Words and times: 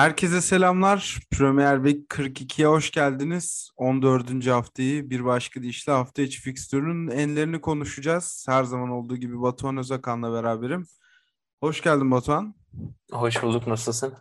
Herkese 0.00 0.40
selamlar. 0.40 1.18
Premier 1.30 1.84
Lig 1.84 2.08
42'ye 2.08 2.66
hoş 2.66 2.90
geldiniz. 2.90 3.70
14. 3.76 4.46
haftayı 4.46 5.10
bir 5.10 5.24
başka 5.24 5.62
deyişle 5.62 5.92
hafta 5.92 6.22
içi 6.22 6.40
fikstürün 6.40 7.08
enlerini 7.08 7.60
konuşacağız. 7.60 8.44
Her 8.48 8.64
zaman 8.64 8.90
olduğu 8.90 9.16
gibi 9.16 9.42
Batuhan 9.42 9.76
Özakan'la 9.76 10.32
beraberim. 10.32 10.86
Hoş 11.60 11.82
geldin 11.82 12.10
Batuhan. 12.10 12.54
Hoş 13.12 13.42
bulduk. 13.42 13.66
Nasılsın? 13.66 14.14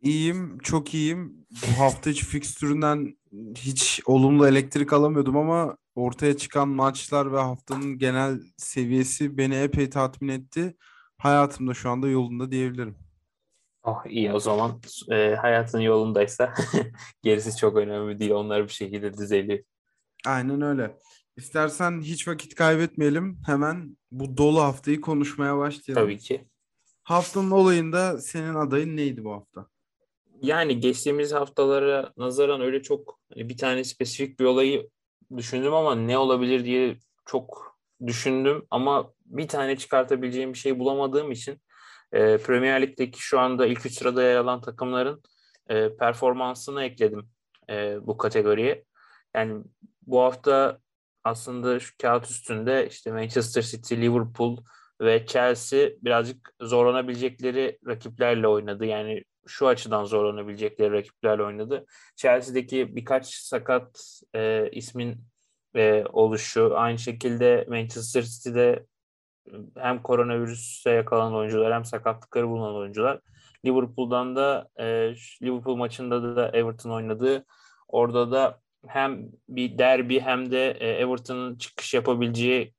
İyiyim, 0.00 0.58
çok 0.58 0.94
iyiyim. 0.94 1.46
Bu 1.50 1.80
hafta 1.80 2.10
içi 2.10 2.26
fikstüründen 2.26 3.16
hiç 3.56 4.00
olumlu 4.06 4.48
elektrik 4.48 4.92
alamıyordum 4.92 5.36
ama 5.36 5.76
ortaya 5.94 6.36
çıkan 6.36 6.68
maçlar 6.68 7.32
ve 7.32 7.40
haftanın 7.40 7.98
genel 7.98 8.40
seviyesi 8.56 9.38
beni 9.38 9.54
epey 9.54 9.90
tatmin 9.90 10.28
etti. 10.28 10.76
Hayatımda 11.18 11.74
şu 11.74 11.90
anda 11.90 12.08
yolunda 12.08 12.50
diyebilirim. 12.50 13.01
Oh 13.84 14.02
iyi 14.08 14.32
o 14.32 14.40
zaman 14.40 14.80
e, 15.10 15.34
hayatın 15.34 15.80
yolundaysa 15.80 16.54
gerisi 17.22 17.56
çok 17.56 17.76
önemli 17.76 18.18
değil. 18.18 18.30
Onlar 18.30 18.64
bir 18.64 18.72
şekilde 18.72 19.14
düzeliyor. 19.14 19.58
Aynen 20.26 20.62
öyle. 20.62 20.96
İstersen 21.36 22.00
hiç 22.00 22.28
vakit 22.28 22.54
kaybetmeyelim. 22.54 23.38
Hemen 23.46 23.96
bu 24.10 24.36
dolu 24.36 24.60
haftayı 24.60 25.00
konuşmaya 25.00 25.58
başlayalım. 25.58 26.04
Tabii 26.04 26.18
ki. 26.18 26.44
Haftanın 27.02 27.50
olayında 27.50 28.18
senin 28.18 28.54
adayın 28.54 28.96
neydi 28.96 29.24
bu 29.24 29.32
hafta? 29.32 29.66
Yani 30.42 30.80
geçtiğimiz 30.80 31.32
haftalara 31.32 32.12
nazaran 32.16 32.60
öyle 32.60 32.82
çok 32.82 33.18
hani 33.34 33.48
bir 33.48 33.56
tane 33.56 33.84
spesifik 33.84 34.40
bir 34.40 34.44
olayı 34.44 34.90
düşündüm 35.36 35.74
ama 35.74 35.94
ne 35.94 36.18
olabilir 36.18 36.64
diye 36.64 36.96
çok 37.26 37.76
düşündüm 38.06 38.66
ama 38.70 39.12
bir 39.26 39.48
tane 39.48 39.76
çıkartabileceğim 39.76 40.52
bir 40.52 40.58
şey 40.58 40.78
bulamadığım 40.78 41.32
için 41.32 41.60
e, 42.12 42.38
Premier 42.38 42.82
Lig'deki 42.82 43.22
şu 43.22 43.40
anda 43.40 43.66
ilk 43.66 43.86
üç 43.86 43.98
sırada 43.98 44.22
yer 44.22 44.36
alan 44.36 44.60
takımların 44.60 45.22
e, 45.68 45.96
performansını 45.96 46.84
ekledim 46.84 47.28
e, 47.70 48.06
bu 48.06 48.16
kategoriye. 48.16 48.84
Yani 49.34 49.64
bu 50.06 50.20
hafta 50.20 50.78
aslında 51.24 51.80
şu 51.80 51.94
kağıt 52.02 52.30
üstünde 52.30 52.88
işte 52.90 53.12
Manchester 53.12 53.62
City, 53.62 53.94
Liverpool 53.94 54.56
ve 55.00 55.26
Chelsea 55.26 55.90
birazcık 56.02 56.54
zorlanabilecekleri 56.60 57.78
rakiplerle 57.86 58.48
oynadı. 58.48 58.84
Yani 58.84 59.24
şu 59.46 59.68
açıdan 59.68 60.04
zorlanabilecekleri 60.04 60.92
rakiplerle 60.92 61.42
oynadı. 61.42 61.86
Chelsea'deki 62.16 62.96
birkaç 62.96 63.34
sakat 63.34 64.20
e, 64.34 64.70
ismin 64.72 65.24
e, 65.76 66.04
oluşu, 66.12 66.72
aynı 66.76 66.98
şekilde 66.98 67.66
Manchester 67.68 68.22
City'de 68.22 68.86
hem 69.78 70.02
koronavirüse 70.02 70.90
yakalanan 70.90 71.34
oyuncular 71.34 71.74
hem 71.74 71.84
sakatlıkları 71.84 72.48
bulunan 72.48 72.74
oyuncular. 72.74 73.20
Liverpool'dan 73.64 74.36
da 74.36 74.68
e, 74.76 74.84
Liverpool 75.42 75.76
maçında 75.76 76.36
da 76.36 76.48
Everton 76.48 76.90
oynadığı 76.90 77.44
orada 77.88 78.32
da 78.32 78.60
hem 78.86 79.28
bir 79.48 79.78
derbi 79.78 80.20
hem 80.20 80.50
de 80.50 80.70
e, 80.70 80.88
Everton'ın 80.88 81.58
çıkış 81.58 81.94
yapabileceği 81.94 82.74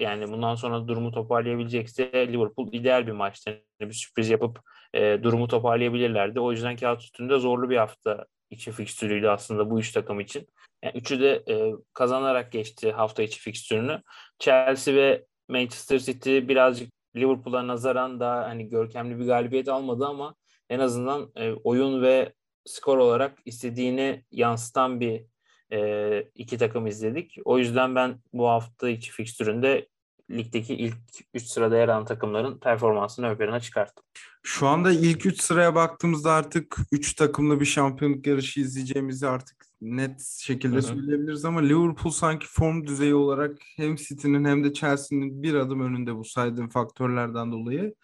yani 0.00 0.28
bundan 0.28 0.54
sonra 0.54 0.88
durumu 0.88 1.12
toparlayabilecekse 1.12 2.32
Liverpool 2.32 2.72
ideal 2.72 3.06
bir 3.06 3.12
maçtı. 3.12 3.50
Yani 3.80 3.90
bir 3.90 3.94
sürpriz 3.94 4.30
yapıp 4.30 4.60
e, 4.94 5.18
durumu 5.22 5.48
toparlayabilirlerdi. 5.48 6.40
O 6.40 6.52
yüzden 6.52 6.76
kağıt 6.76 7.02
üstünde 7.02 7.38
zorlu 7.38 7.70
bir 7.70 7.76
hafta 7.76 8.26
içi 8.50 8.72
fikstürüydü 8.72 9.28
aslında 9.28 9.70
bu 9.70 9.80
üç 9.80 9.92
takım 9.92 10.20
için. 10.20 10.48
Yani 10.82 10.96
üçü 10.96 11.20
de 11.20 11.42
e, 11.48 11.72
kazanarak 11.94 12.52
geçti 12.52 12.92
hafta 12.92 13.22
içi 13.22 13.40
fikstürünü. 13.40 14.02
Chelsea 14.38 14.94
ve 14.94 15.24
Manchester 15.48 15.98
City 15.98 16.38
birazcık 16.38 16.92
Liverpool'a 17.16 17.66
nazaran 17.66 18.20
daha 18.20 18.44
hani 18.44 18.68
görkemli 18.68 19.18
bir 19.18 19.26
galibiyet 19.26 19.68
almadı 19.68 20.06
ama 20.06 20.34
en 20.70 20.78
azından 20.78 21.30
e, 21.36 21.52
oyun 21.52 22.02
ve 22.02 22.32
skor 22.64 22.98
olarak 22.98 23.38
istediğini 23.44 24.24
yansıtan 24.30 25.00
bir 25.00 25.24
e, 25.72 26.22
iki 26.34 26.58
takım 26.58 26.86
izledik. 26.86 27.36
O 27.44 27.58
yüzden 27.58 27.94
ben 27.94 28.20
bu 28.32 28.48
hafta 28.48 28.88
içi 28.88 29.12
fikstüründe 29.12 29.88
ligdeki 30.30 30.74
ilk 30.74 30.96
3 31.34 31.42
sırada 31.42 31.76
yer 31.76 31.88
alan 31.88 32.04
takımların 32.04 32.58
performansını 32.58 33.38
plana 33.38 33.60
çıkarttım. 33.60 34.04
Şu 34.42 34.66
anda 34.66 34.92
ilk 34.92 35.26
3 35.26 35.40
sıraya 35.40 35.74
baktığımızda 35.74 36.32
artık 36.32 36.76
3 36.92 37.14
takımlı 37.14 37.60
bir 37.60 37.64
şampiyonluk 37.64 38.26
yarışı 38.26 38.60
izleyeceğimizi 38.60 39.28
artık 39.28 39.71
net 39.82 40.20
şekilde 40.40 40.74
Hı-hı. 40.74 40.82
söyleyebiliriz 40.82 41.44
ama 41.44 41.60
Liverpool 41.60 42.12
sanki 42.12 42.46
form 42.48 42.86
düzeyi 42.86 43.14
olarak 43.14 43.58
hem 43.76 43.96
City'nin 43.96 44.44
hem 44.44 44.64
de 44.64 44.72
Chelsea'nin 44.72 45.42
bir 45.42 45.54
adım 45.54 45.80
önünde 45.80 46.16
bu 46.16 46.24
saydığım 46.24 46.68
faktörlerden 46.68 47.52
dolayı. 47.52 47.94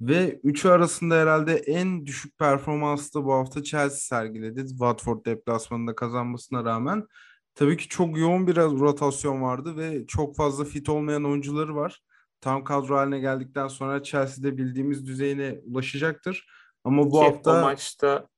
Ve 0.00 0.40
üçü 0.42 0.68
arasında 0.68 1.14
herhalde 1.14 1.54
en 1.54 2.06
düşük 2.06 2.38
performansı 2.38 3.14
da 3.14 3.24
bu 3.24 3.32
hafta 3.32 3.62
Chelsea 3.62 3.98
sergiledi. 3.98 4.68
Watford 4.68 5.24
deplasmanında 5.26 5.94
kazanmasına 5.94 6.64
rağmen. 6.64 7.06
Tabii 7.54 7.76
ki 7.76 7.88
çok 7.88 8.18
yoğun 8.18 8.46
bir 8.46 8.56
rotasyon 8.56 9.42
vardı 9.42 9.76
ve 9.76 10.06
çok 10.06 10.36
fazla 10.36 10.64
fit 10.64 10.88
olmayan 10.88 11.24
oyuncuları 11.24 11.76
var. 11.76 12.02
Tam 12.40 12.64
kadro 12.64 12.96
haline 12.96 13.18
geldikten 13.18 13.68
sonra 13.68 14.02
Chelsea'de 14.02 14.56
bildiğimiz 14.58 15.06
düzeyine 15.06 15.60
ulaşacaktır. 15.66 16.46
Ama 16.84 17.04
bu 17.06 17.20
Ki 17.20 17.24
hafta 17.26 17.58
o 17.58 17.62
maçta 17.62 18.28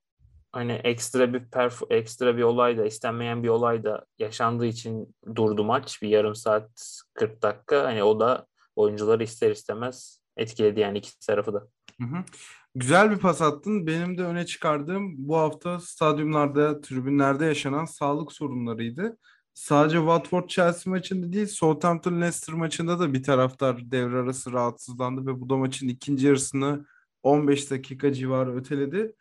hani 0.52 0.72
ekstra 0.72 1.32
bir 1.32 1.44
perf 1.44 1.82
ekstra 1.90 2.36
bir 2.36 2.42
olay 2.42 2.78
da 2.78 2.86
istenmeyen 2.86 3.42
bir 3.42 3.48
olay 3.48 3.84
da 3.84 4.06
yaşandığı 4.18 4.66
için 4.66 5.16
durdu 5.36 5.64
maç 5.64 6.02
bir 6.02 6.08
yarım 6.08 6.34
saat 6.34 7.02
40 7.14 7.42
dakika 7.42 7.84
hani 7.84 8.02
o 8.02 8.20
da 8.20 8.46
oyuncuları 8.76 9.22
ister 9.22 9.50
istemez 9.50 10.20
etkiledi 10.36 10.80
yani 10.80 10.98
iki 10.98 11.18
tarafı 11.18 11.54
da. 11.54 11.68
Hı 12.00 12.04
hı. 12.04 12.24
Güzel 12.74 13.10
bir 13.10 13.16
pas 13.16 13.42
attın. 13.42 13.86
Benim 13.86 14.18
de 14.18 14.24
öne 14.24 14.46
çıkardığım 14.46 15.28
bu 15.28 15.36
hafta 15.36 15.80
stadyumlarda, 15.80 16.80
tribünlerde 16.80 17.44
yaşanan 17.44 17.84
sağlık 17.84 18.32
sorunlarıydı. 18.32 19.18
Sadece 19.54 19.96
Watford 19.96 20.48
Chelsea 20.48 20.90
maçında 20.90 21.32
değil, 21.32 21.46
Southampton 21.46 22.20
Leicester 22.20 22.54
maçında 22.54 22.98
da 22.98 23.12
bir 23.12 23.22
taraftar 23.22 23.90
devre 23.90 24.16
arası 24.16 24.52
rahatsızlandı 24.52 25.26
ve 25.26 25.40
bu 25.40 25.50
da 25.50 25.56
maçın 25.56 25.88
ikinci 25.88 26.26
yarısını 26.26 26.86
15 27.22 27.70
dakika 27.70 28.12
civarı 28.12 28.56
öteledi. 28.56 29.14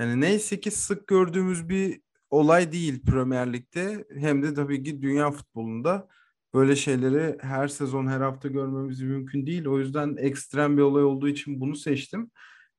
Yani 0.00 0.20
neyse 0.20 0.60
ki 0.60 0.70
sık 0.70 1.06
gördüğümüz 1.06 1.68
bir 1.68 2.00
olay 2.30 2.72
değil 2.72 3.02
Premier 3.06 3.52
Lig'de 3.52 4.04
hem 4.14 4.42
de 4.42 4.54
tabii 4.54 4.82
ki 4.82 5.02
dünya 5.02 5.30
futbolunda 5.30 6.08
böyle 6.54 6.76
şeyleri 6.76 7.38
her 7.40 7.68
sezon 7.68 8.06
her 8.06 8.20
hafta 8.20 8.48
görmemiz 8.48 9.02
mümkün 9.02 9.46
değil. 9.46 9.66
O 9.66 9.78
yüzden 9.78 10.16
ekstrem 10.16 10.76
bir 10.76 10.82
olay 10.82 11.04
olduğu 11.04 11.28
için 11.28 11.60
bunu 11.60 11.76
seçtim. 11.76 12.30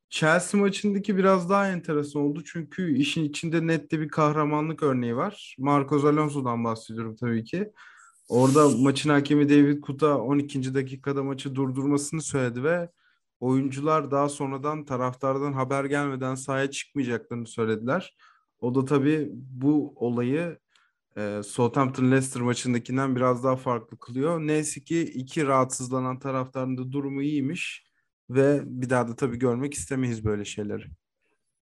Chelsea 0.09 0.61
maçındaki 0.61 1.17
biraz 1.17 1.49
daha 1.49 1.67
enteresan 1.69 2.21
oldu. 2.21 2.43
Çünkü 2.45 2.97
işin 2.97 3.23
içinde 3.23 3.67
net 3.67 3.91
de 3.91 3.99
bir 3.99 4.09
kahramanlık 4.09 4.83
örneği 4.83 5.15
var. 5.15 5.55
Marcos 5.59 6.05
Alonso'dan 6.05 6.63
bahsediyorum 6.63 7.15
tabii 7.15 7.43
ki. 7.43 7.71
Orada 8.29 8.69
maçın 8.69 9.09
hakemi 9.09 9.49
David 9.49 9.81
Kuta 9.81 10.17
12. 10.17 10.73
dakikada 10.73 11.23
maçı 11.23 11.55
durdurmasını 11.55 12.21
söyledi 12.21 12.63
ve 12.63 12.89
oyuncular 13.41 14.11
daha 14.11 14.29
sonradan 14.29 14.85
taraftardan 14.85 15.53
haber 15.53 15.85
gelmeden 15.85 16.35
sahaya 16.35 16.71
çıkmayacaklarını 16.71 17.47
söylediler. 17.47 18.15
O 18.59 18.75
da 18.75 18.85
tabii 18.85 19.29
bu 19.33 19.93
olayı 19.95 20.59
e, 21.17 21.41
Southampton 21.43 22.11
Leicester 22.11 22.41
maçındakinden 22.41 23.15
biraz 23.15 23.43
daha 23.43 23.55
farklı 23.55 23.99
kılıyor. 23.99 24.39
Neyse 24.39 24.83
ki 24.83 25.01
iki 25.01 25.47
rahatsızlanan 25.47 26.19
taraftarın 26.19 26.77
da 26.77 26.91
durumu 26.91 27.21
iyiymiş 27.21 27.85
ve 28.29 28.61
bir 28.65 28.89
daha 28.89 29.07
da 29.07 29.15
tabii 29.15 29.39
görmek 29.39 29.73
istemeyiz 29.73 30.25
böyle 30.25 30.45
şeyleri. 30.45 30.83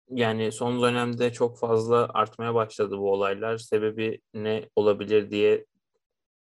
Yani 0.09 0.52
son 0.52 0.81
dönemde 0.81 1.34
çok 1.34 1.59
fazla 1.59 2.09
artmaya 2.13 2.56
başladı 2.56 2.97
bu 2.97 3.12
olaylar. 3.12 3.57
Sebebi 3.57 4.22
ne 4.34 4.69
olabilir 4.75 5.31
diye 5.31 5.66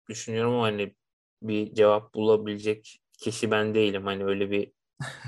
düşünüyorum 0.09 0.55
ama 0.55 0.62
hani 0.62 0.95
bir 1.43 1.75
cevap 1.75 2.15
bulabilecek 2.15 3.01
kişi 3.19 3.51
ben 3.51 3.75
değilim. 3.75 4.04
Hani 4.04 4.25
öyle 4.25 4.51
bir 4.51 4.72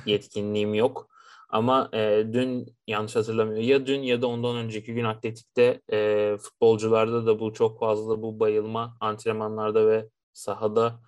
yetkinliğim 0.06 0.74
yok. 0.74 1.08
Ama 1.48 1.88
e, 1.94 2.26
dün 2.32 2.76
yanlış 2.86 3.16
hatırlamıyorum 3.16 3.68
ya 3.68 3.86
dün 3.86 4.02
ya 4.02 4.22
da 4.22 4.26
ondan 4.26 4.56
önceki 4.56 4.94
gün 4.94 5.04
atletikte 5.04 5.80
e, 5.92 6.36
futbolcularda 6.40 7.26
da 7.26 7.40
bu 7.40 7.52
çok 7.52 7.80
fazla 7.80 8.22
bu 8.22 8.40
bayılma 8.40 8.96
antrenmanlarda 9.00 9.86
ve 9.88 10.08
sahada 10.32 11.00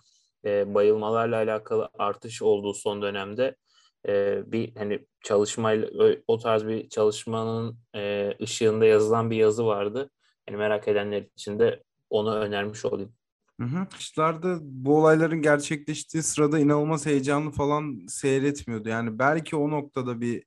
e, 0.45 0.75
bayılmalarla 0.75 1.37
alakalı 1.37 1.89
artış 1.99 2.43
olduğu 2.43 2.75
son 2.75 3.03
dönemde 3.03 3.57
e, 4.09 4.43
bir 4.53 4.77
hani 4.77 5.07
çalışmayla 5.25 5.89
o 6.27 6.39
tarz 6.39 6.67
bir 6.67 6.89
çalışmanın 6.89 7.79
e, 7.95 8.33
ışığında 8.43 8.87
yazılan 8.87 9.31
bir 9.31 9.37
yazı 9.37 9.67
vardı. 9.67 10.11
Yani 10.49 10.59
merak 10.59 10.89
edenler 10.89 11.23
için 11.37 11.59
de 11.59 11.83
onu 12.11 12.35
önermiş 12.35 12.85
olayım. 12.85 13.15
Hı. 13.61 13.67
Maçlarda 13.67 14.59
bu 14.63 14.99
olayların 14.99 15.43
gerçekleştiği 15.43 16.23
sırada 16.23 16.59
inanılmaz 16.59 17.07
heyecanlı 17.07 17.51
falan 17.51 18.07
seyretmiyordu. 18.09 18.89
Yani 18.89 19.19
belki 19.19 19.57
o 19.57 19.71
noktada 19.71 20.21
bir 20.21 20.45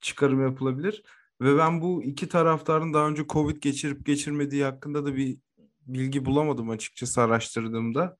çıkarım 0.00 0.42
yapılabilir. 0.42 1.02
Ve 1.40 1.58
ben 1.58 1.80
bu 1.80 2.02
iki 2.02 2.28
taraftarın 2.28 2.94
daha 2.94 3.08
önce 3.08 3.26
Covid 3.28 3.56
geçirip 3.56 4.06
geçirmediği 4.06 4.64
hakkında 4.64 5.06
da 5.06 5.16
bir 5.16 5.38
bilgi 5.86 6.24
bulamadım 6.24 6.70
açıkçası 6.70 7.20
araştırdığımda. 7.20 8.16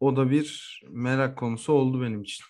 O 0.00 0.16
da 0.16 0.30
bir 0.30 0.80
merak 0.90 1.38
konusu 1.38 1.72
oldu 1.72 2.02
benim 2.02 2.22
için. 2.22 2.44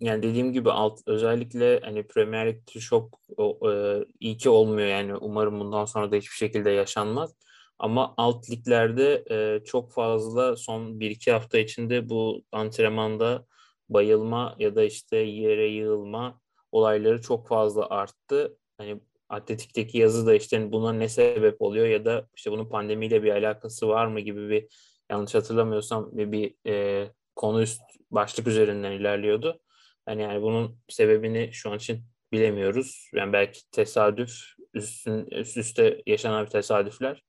Yani 0.00 0.22
dediğim 0.22 0.52
gibi 0.52 0.70
alt 0.70 1.00
özellikle 1.06 1.80
hani 1.80 2.06
Premier 2.06 2.46
Lig'de 2.46 2.80
çok 2.80 3.20
e, 3.68 4.04
iyi 4.20 4.36
ki 4.36 4.48
olmuyor 4.48 4.88
yani 4.88 5.16
umarım 5.16 5.60
bundan 5.60 5.84
sonra 5.84 6.12
da 6.12 6.16
hiçbir 6.16 6.36
şekilde 6.36 6.70
yaşanmaz. 6.70 7.34
Ama 7.78 8.14
alt 8.16 8.50
liglerde 8.50 9.24
e, 9.30 9.64
çok 9.64 9.92
fazla 9.92 10.56
son 10.56 11.00
1-2 11.00 11.32
hafta 11.32 11.58
içinde 11.58 12.08
bu 12.08 12.42
antrenmanda 12.52 13.46
bayılma 13.88 14.56
ya 14.58 14.76
da 14.76 14.82
işte 14.84 15.16
yere 15.16 15.66
yığılma 15.66 16.40
olayları 16.72 17.22
çok 17.22 17.48
fazla 17.48 17.90
arttı. 17.90 18.58
Hani 18.78 19.00
Atletik'teki 19.28 19.98
yazı 19.98 20.26
da 20.26 20.34
işte 20.34 20.72
buna 20.72 20.92
ne 20.92 21.08
sebep 21.08 21.62
oluyor 21.62 21.86
ya 21.86 22.04
da 22.04 22.28
işte 22.36 22.50
bunun 22.50 22.68
pandemiyle 22.68 23.22
bir 23.22 23.32
alakası 23.32 23.88
var 23.88 24.06
mı 24.06 24.20
gibi 24.20 24.48
bir 24.48 24.66
yanlış 25.10 25.34
hatırlamıyorsam 25.34 26.10
bir, 26.12 26.32
bir 26.32 26.54
e, 26.66 27.06
konu 27.36 27.62
üst 27.62 27.80
başlık 28.10 28.46
üzerinden 28.46 28.92
ilerliyordu. 28.92 29.60
Hani 30.06 30.22
yani 30.22 30.42
bunun 30.42 30.78
sebebini 30.88 31.50
şu 31.52 31.70
an 31.70 31.76
için 31.76 32.02
bilemiyoruz. 32.32 33.10
Yani 33.14 33.32
belki 33.32 33.70
tesadüf, 33.70 34.30
üstün, 34.74 35.26
üst 35.30 35.56
üste 35.56 36.02
yaşanan 36.06 36.44
bir 36.44 36.50
tesadüfler 36.50 37.25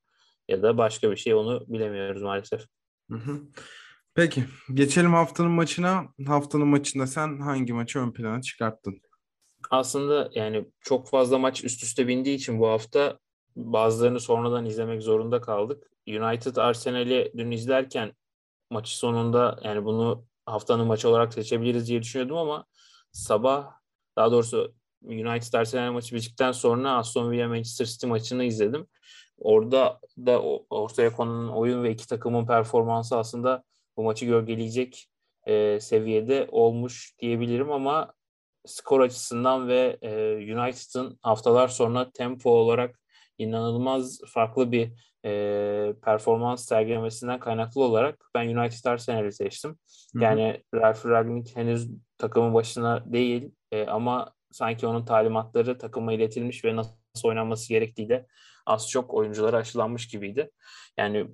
ya 0.48 0.62
da 0.62 0.78
başka 0.78 1.10
bir 1.10 1.16
şey 1.16 1.34
onu 1.34 1.64
bilemiyoruz 1.68 2.22
maalesef. 2.22 2.60
Hı 3.10 3.16
hı. 3.16 3.40
Peki 4.14 4.44
geçelim 4.74 5.12
haftanın 5.12 5.50
maçına. 5.50 6.08
Haftanın 6.26 6.68
maçında 6.68 7.06
sen 7.06 7.40
hangi 7.40 7.72
maçı 7.72 7.98
ön 7.98 8.12
plana 8.12 8.42
çıkarttın? 8.42 9.00
Aslında 9.70 10.30
yani 10.34 10.64
çok 10.80 11.08
fazla 11.08 11.38
maç 11.38 11.64
üst 11.64 11.82
üste 11.82 12.08
bindiği 12.08 12.36
için 12.36 12.60
bu 12.60 12.68
hafta 12.68 13.18
bazılarını 13.56 14.20
sonradan 14.20 14.66
izlemek 14.66 15.02
zorunda 15.02 15.40
kaldık. 15.40 15.90
United 16.08 16.56
Arsenal'i 16.56 17.32
dün 17.36 17.50
izlerken 17.50 18.12
maçı 18.70 18.98
sonunda 18.98 19.60
yani 19.64 19.84
bunu 19.84 20.26
haftanın 20.46 20.86
maçı 20.86 21.08
olarak 21.08 21.34
seçebiliriz 21.34 21.88
diye 21.88 22.02
düşünüyordum 22.02 22.36
ama 22.36 22.66
sabah 23.12 23.70
daha 24.16 24.32
doğrusu 24.32 24.74
United 25.04 25.52
Arsenal 25.52 25.92
maçı 25.92 26.14
bittikten 26.14 26.52
sonra 26.52 26.96
Aston 26.96 27.30
Villa 27.30 27.48
Manchester 27.48 27.84
City 27.84 28.06
maçını 28.06 28.44
izledim. 28.44 28.86
Orada 29.38 30.00
da 30.18 30.42
ortaya 30.70 31.12
konulan 31.12 31.56
oyun 31.56 31.82
ve 31.82 31.90
iki 31.90 32.08
takımın 32.08 32.46
performansı 32.46 33.18
aslında 33.18 33.64
bu 33.96 34.02
maçı 34.02 34.26
gölgeleyecek 34.26 35.08
e, 35.46 35.80
seviyede 35.80 36.48
olmuş 36.50 37.14
diyebilirim 37.18 37.72
ama 37.72 38.12
skor 38.66 39.00
açısından 39.00 39.68
ve 39.68 39.98
e, 40.02 40.34
United'ın 40.36 41.18
haftalar 41.22 41.68
sonra 41.68 42.10
tempo 42.10 42.50
olarak 42.50 43.00
inanılmaz 43.38 44.20
farklı 44.26 44.72
bir 44.72 44.92
e, 45.24 45.94
performans 46.02 46.64
sergilemesinden 46.64 47.40
kaynaklı 47.40 47.84
olarak 47.84 48.30
ben 48.34 48.56
United 48.56 48.84
Arsenal'i 48.84 49.32
seçtim. 49.32 49.70
Hı-hı. 49.70 50.24
Yani 50.24 50.62
Ralf 50.74 51.06
Ragnick 51.06 51.56
henüz 51.56 51.88
takımın 52.18 52.54
başına 52.54 53.12
değil 53.12 53.50
e, 53.72 53.86
ama 53.86 54.32
sanki 54.50 54.86
onun 54.86 55.04
talimatları 55.04 55.78
takıma 55.78 56.12
iletilmiş 56.12 56.64
ve 56.64 56.76
nasıl 56.76 56.94
oynanması 57.24 57.68
gerektiği 57.68 58.08
de 58.08 58.26
az 58.66 58.90
çok 58.90 59.14
oyunculara 59.14 59.56
aşılanmış 59.56 60.08
gibiydi. 60.08 60.50
Yani 60.96 61.26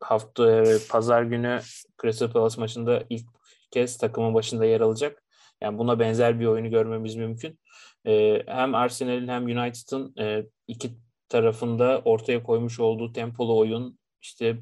hafta 0.00 0.62
e, 0.62 0.78
pazar 0.90 1.22
günü 1.22 1.60
Crystal 2.02 2.30
Palace 2.30 2.60
maçında 2.60 3.02
ilk 3.10 3.26
kez 3.70 3.98
takımın 3.98 4.34
başında 4.34 4.64
yer 4.64 4.80
alacak. 4.80 5.24
Yani 5.60 5.78
buna 5.78 5.98
benzer 5.98 6.40
bir 6.40 6.46
oyunu 6.46 6.70
görmemiz 6.70 7.16
mümkün. 7.16 7.58
E, 8.06 8.42
hem 8.46 8.74
Arsenal'in 8.74 9.28
hem 9.28 9.44
United'ın 9.44 10.14
e, 10.18 10.46
iki 10.68 10.90
tarafında 11.28 12.02
ortaya 12.04 12.42
koymuş 12.42 12.80
olduğu 12.80 13.12
tempolu 13.12 13.58
oyun 13.58 13.98
işte 14.22 14.56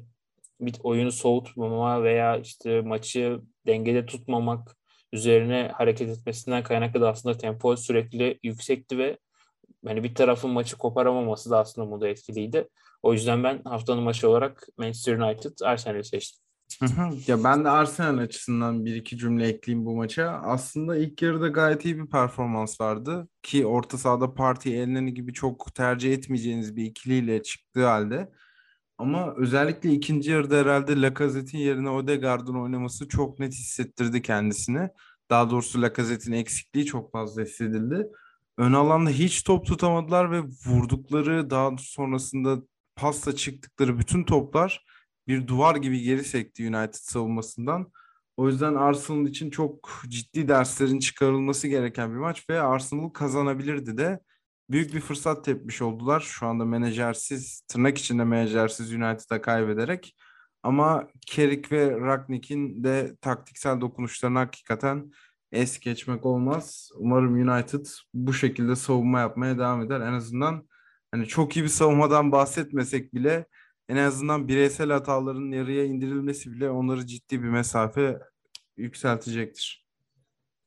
bir 0.61 0.75
oyunu 0.83 1.11
soğutmama 1.11 2.03
veya 2.03 2.37
işte 2.37 2.81
maçı 2.81 3.41
dengede 3.67 4.05
tutmamak 4.05 4.77
üzerine 5.13 5.71
hareket 5.73 6.09
etmesinden 6.09 6.63
kaynaklı 6.63 7.01
da 7.01 7.09
aslında 7.09 7.37
tempo 7.37 7.75
sürekli 7.77 8.39
yüksekti 8.43 8.97
ve 8.97 9.17
yani 9.85 10.03
bir 10.03 10.15
tarafın 10.15 10.49
maçı 10.49 10.77
koparamaması 10.77 11.49
da 11.49 11.59
aslında 11.59 11.91
bunu 11.91 12.07
etkiliydi. 12.07 12.69
O 13.03 13.13
yüzden 13.13 13.43
ben 13.43 13.61
haftanın 13.63 14.03
maçı 14.03 14.29
olarak 14.29 14.67
Manchester 14.77 15.17
United 15.17 15.59
Arsenal'i 15.63 16.03
seçtim. 16.03 16.43
Ya 17.27 17.43
ben 17.43 17.65
de 17.65 17.69
Arsenal 17.69 18.17
açısından 18.17 18.85
bir 18.85 18.95
iki 18.95 19.17
cümle 19.17 19.47
ekleyeyim 19.47 19.85
bu 19.85 19.95
maça. 19.95 20.41
Aslında 20.43 20.97
ilk 20.97 21.21
yarıda 21.21 21.47
gayet 21.47 21.85
iyi 21.85 21.97
bir 21.97 22.09
performans 22.09 22.81
vardı 22.81 23.27
ki 23.43 23.65
orta 23.65 23.97
sahada 23.97 24.33
Parti 24.33 24.75
Elneni 24.75 25.13
gibi 25.13 25.33
çok 25.33 25.75
tercih 25.75 26.13
etmeyeceğiniz 26.13 26.75
bir 26.75 26.85
ikiliyle 26.85 27.43
çıktığı 27.43 27.85
halde. 27.85 28.31
Ama 28.97 29.33
özellikle 29.37 29.91
ikinci 29.91 30.31
yarıda 30.31 30.57
herhalde 30.57 31.01
Lacazette'in 31.01 31.61
yerine 31.61 31.89
Odegaard'ın 31.89 32.61
oynaması 32.61 33.07
çok 33.07 33.39
net 33.39 33.53
hissettirdi 33.53 34.21
kendisini. 34.21 34.89
Daha 35.29 35.49
doğrusu 35.49 35.81
Lacazette'in 35.81 36.35
eksikliği 36.35 36.85
çok 36.85 37.11
fazla 37.11 37.41
hissedildi. 37.41 38.07
Ön 38.57 38.73
alanda 38.73 39.09
hiç 39.09 39.43
top 39.43 39.65
tutamadılar 39.65 40.31
ve 40.31 40.41
vurdukları 40.65 41.49
daha 41.49 41.71
sonrasında 41.77 42.57
pasta 42.95 43.35
çıktıkları 43.35 43.99
bütün 43.99 44.23
toplar 44.23 44.85
bir 45.27 45.47
duvar 45.47 45.75
gibi 45.75 46.01
geri 46.01 46.23
sekti 46.23 46.75
United 46.75 46.93
savunmasından. 46.93 47.91
O 48.37 48.47
yüzden 48.47 48.75
Arsenal 48.75 49.27
için 49.27 49.49
çok 49.49 50.01
ciddi 50.07 50.47
derslerin 50.47 50.99
çıkarılması 50.99 51.67
gereken 51.67 52.11
bir 52.11 52.17
maç 52.17 52.49
ve 52.49 52.61
Arsenal 52.61 53.09
kazanabilirdi 53.09 53.97
de 53.97 54.19
büyük 54.69 54.93
bir 54.93 54.99
fırsat 54.99 55.45
tepmiş 55.45 55.81
oldular. 55.81 56.19
Şu 56.19 56.47
anda 56.47 56.65
menajersiz, 56.65 57.61
tırnak 57.61 57.97
içinde 57.97 58.23
menajersiz 58.23 58.93
United'a 58.93 59.41
kaybederek. 59.41 60.15
Ama 60.63 61.07
Kerik 61.27 61.71
ve 61.71 61.91
Ragnick'in 61.91 62.83
de 62.83 63.15
taktiksel 63.21 63.81
dokunuşlarını 63.81 64.39
hakikaten 64.39 65.11
es 65.51 65.79
geçmek 65.79 66.25
olmaz. 66.25 66.89
Umarım 66.97 67.49
United 67.49 67.85
bu 68.13 68.33
şekilde 68.33 68.75
savunma 68.75 69.19
yapmaya 69.19 69.57
devam 69.57 69.81
eder. 69.81 70.01
En 70.01 70.13
azından 70.13 70.67
hani 71.11 71.27
çok 71.27 71.57
iyi 71.57 71.63
bir 71.63 71.69
savunmadan 71.69 72.31
bahsetmesek 72.31 73.13
bile 73.13 73.45
en 73.89 73.95
azından 73.95 74.47
bireysel 74.47 74.91
hataların 74.91 75.51
yarıya 75.51 75.85
indirilmesi 75.85 76.51
bile 76.51 76.69
onları 76.69 77.07
ciddi 77.07 77.43
bir 77.43 77.47
mesafe 77.47 78.19
yükseltecektir. 78.77 79.85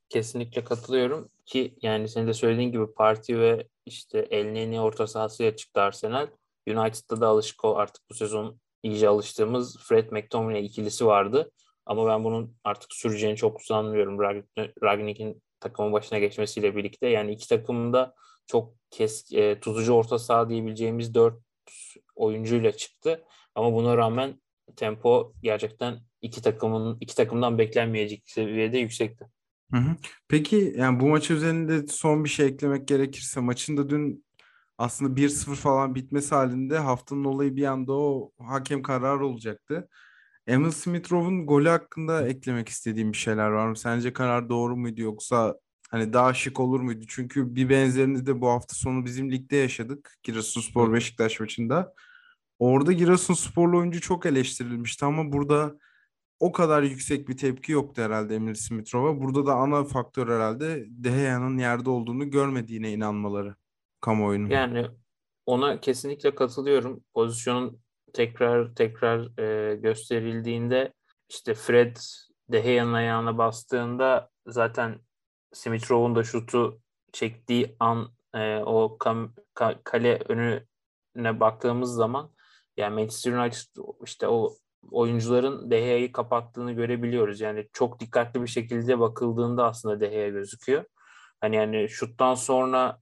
Kesinlikle 0.09 0.65
katılıyorum 0.65 1.29
ki 1.47 1.79
yani 1.83 2.09
senin 2.09 2.27
de 2.27 2.35
söylediğin 2.35 2.73
gibi 2.73 2.95
parti 2.95 3.41
ve 3.41 3.69
işte 3.87 4.19
Elneni 4.31 4.81
orta 4.81 5.07
sahasıya 5.07 5.57
çıktı 5.57 5.81
Arsenal. 5.81 6.27
United'da 6.69 7.21
da 7.21 7.29
alışık 7.29 7.65
o 7.65 7.77
artık 7.77 8.03
bu 8.11 8.15
sezon 8.15 8.61
iyice 8.83 9.09
alıştığımız 9.09 9.79
Fred 9.79 10.11
McTominay 10.11 10.67
ikilisi 10.67 11.07
vardı. 11.07 11.51
Ama 11.87 12.07
ben 12.07 12.25
bunun 12.25 12.57
artık 12.65 12.93
süreceğini 12.93 13.37
çok 13.37 13.63
sanmıyorum 13.63 14.19
Ragnick'in 14.83 15.43
takımın 15.61 15.93
başına 15.93 16.19
geçmesiyle 16.19 16.77
birlikte. 16.77 17.09
Yani 17.09 17.33
iki 17.33 17.49
takımın 17.49 17.93
da 17.93 18.15
çok 18.47 18.75
kes, 18.91 19.33
e, 19.33 19.61
tutucu 19.61 19.93
orta 19.93 20.19
saha 20.19 20.49
diyebileceğimiz 20.49 21.15
dört 21.15 21.39
oyuncuyla 22.17 22.73
çıktı. 22.73 23.25
Ama 23.55 23.73
buna 23.73 23.97
rağmen 23.97 24.41
tempo 24.77 25.33
gerçekten 25.43 26.01
iki 26.23 26.43
takımın 26.43 26.99
iki 27.01 27.15
takımdan 27.15 27.59
beklenmeyecek 27.59 28.23
seviyede 28.27 28.79
yüksekti. 28.79 29.27
Hı 29.73 29.77
hı. 29.81 29.97
Peki 30.29 30.75
yani 30.77 31.01
bu 31.01 31.07
maç 31.09 31.31
üzerinde 31.31 31.87
son 31.87 32.25
bir 32.25 32.29
şey 32.29 32.47
eklemek 32.47 32.89
gerekirse 32.89 33.41
maçın 33.41 33.77
da 33.77 33.89
dün 33.91 34.25
aslında 34.79 35.17
1-0 35.17 35.57
falan 35.57 35.95
bitmesi 35.95 36.35
halinde 36.35 36.79
haftanın 36.79 37.25
olayı 37.25 37.57
bir 37.57 37.65
anda 37.65 37.93
o 37.93 38.33
hakem 38.39 38.83
kararı 38.83 39.27
olacaktı. 39.27 39.89
Emil 40.47 40.71
Smith-Rowe'un 40.73 41.47
golü 41.47 41.69
hakkında 41.69 42.29
eklemek 42.29 42.69
istediğim 42.69 43.13
bir 43.13 43.17
şeyler 43.19 43.49
var 43.51 43.69
mı? 43.69 43.77
Sence 43.77 44.13
karar 44.13 44.49
doğru 44.49 44.77
muydu 44.77 45.03
yoksa 45.03 45.57
hani 45.91 46.13
daha 46.13 46.35
şık 46.35 46.61
olur 46.61 46.81
muydu? 46.81 47.05
Çünkü 47.09 47.55
bir 47.57 47.69
benzerini 47.71 48.27
de 48.27 48.41
bu 48.41 48.49
hafta 48.49 48.75
sonu 48.77 49.05
bizim 49.05 49.33
ligde 49.33 49.57
yaşadık. 49.57 50.17
Giresunspor 50.23 50.93
Beşiktaş 50.93 51.41
maçında. 51.41 51.95
Orada 52.59 52.93
Giresunsporlu 52.93 53.79
oyuncu 53.79 54.01
çok 54.01 54.27
eleştirilmişti 54.27 55.05
ama 55.05 55.33
burada 55.33 55.79
o 56.41 56.53
kadar 56.53 56.83
yüksek 56.83 57.29
bir 57.29 57.37
tepki 57.37 57.73
yoktu 57.73 58.03
herhalde 58.03 58.35
Emil 58.35 58.55
Smith-Rowe'a. 58.55 59.21
Burada 59.21 59.47
da 59.47 59.55
ana 59.55 59.85
faktör 59.85 60.29
herhalde 60.29 60.85
De 60.89 61.11
Gea'nın 61.11 61.59
yerde 61.59 61.91
olduğunu 61.91 62.31
görmediğine 62.31 62.93
inanmaları 62.93 63.55
kamuoyunun. 64.01 64.51
Yani 64.51 64.87
ona 65.47 65.81
kesinlikle 65.81 66.35
katılıyorum. 66.35 67.05
Pozisyonun 67.15 67.81
tekrar 68.13 68.75
tekrar 68.75 69.39
e, 69.39 69.77
gösterildiğinde 69.77 70.93
işte 71.29 71.55
Fred 71.55 71.97
De 72.49 72.61
Gea'nın 72.61 72.93
ayağına 72.93 73.39
bastığında 73.39 74.31
zaten 74.47 75.01
Smith 75.53 75.91
Rowe'un 75.91 76.17
da 76.17 76.25
şutu 76.25 76.81
çektiği 77.13 77.77
an 77.81 78.13
e, 78.35 78.57
o 78.57 78.99
kam, 78.99 79.35
ka, 79.55 79.81
kale 79.85 80.19
önüne 80.29 81.41
baktığımız 81.41 81.95
zaman 81.95 82.31
yani 82.77 82.95
Manchester 82.95 83.33
United 83.33 83.83
işte 84.05 84.29
o 84.29 84.57
oyuncuların 84.91 85.71
De 85.71 85.81
Gea'yı 85.81 86.13
kapattığını 86.13 86.73
görebiliyoruz. 86.73 87.41
Yani 87.41 87.69
çok 87.73 88.01
dikkatli 88.01 88.43
bir 88.43 88.47
şekilde 88.47 88.99
bakıldığında 89.01 89.65
aslında 89.65 90.01
De 90.01 90.07
Gea 90.07 90.29
gözüküyor. 90.29 90.85
Hani 91.41 91.57
yani 91.57 91.89
şuttan 91.89 92.35
sonra 92.35 92.99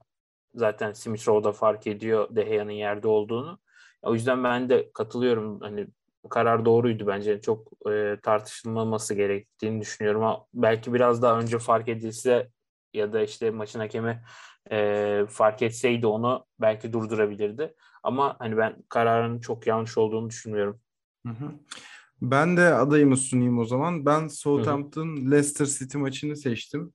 zaten 0.55 0.93
Smith 0.93 1.27
da 1.27 1.51
fark 1.51 1.87
ediyor 1.87 2.35
De 2.35 2.43
Gea'nın 2.43 2.71
yerde 2.71 3.07
olduğunu. 3.07 3.59
O 4.01 4.13
yüzden 4.13 4.43
ben 4.43 4.69
de 4.69 4.91
katılıyorum. 4.93 5.61
Hani 5.61 5.87
karar 6.29 6.65
doğruydu 6.65 7.07
bence. 7.07 7.41
Çok 7.41 7.87
e, 7.91 8.17
tartışılmaması 8.23 9.13
gerektiğini 9.13 9.81
düşünüyorum. 9.81 10.23
Ama 10.23 10.45
belki 10.53 10.93
biraz 10.93 11.21
daha 11.21 11.39
önce 11.39 11.59
fark 11.59 11.89
edilse 11.89 12.49
ya 12.93 13.13
da 13.13 13.21
işte 13.21 13.51
maçın 13.51 13.79
hakemi 13.79 14.23
e, 14.71 15.25
fark 15.29 15.61
etseydi 15.61 16.07
onu 16.07 16.45
belki 16.59 16.93
durdurabilirdi. 16.93 17.75
Ama 18.03 18.35
hani 18.39 18.57
ben 18.57 18.83
kararın 18.89 19.39
çok 19.39 19.67
yanlış 19.67 19.97
olduğunu 19.97 20.29
düşünmüyorum. 20.29 20.81
Hı 21.25 21.29
hı. 21.29 21.51
Ben 22.21 22.57
de 22.57 22.73
adayımı 22.73 23.17
sunayım 23.17 23.59
o 23.59 23.65
zaman. 23.65 24.05
Ben 24.05 24.27
Southampton 24.27 25.31
Leicester 25.31 25.65
City 25.65 25.97
maçını 25.97 26.35
seçtim. 26.35 26.93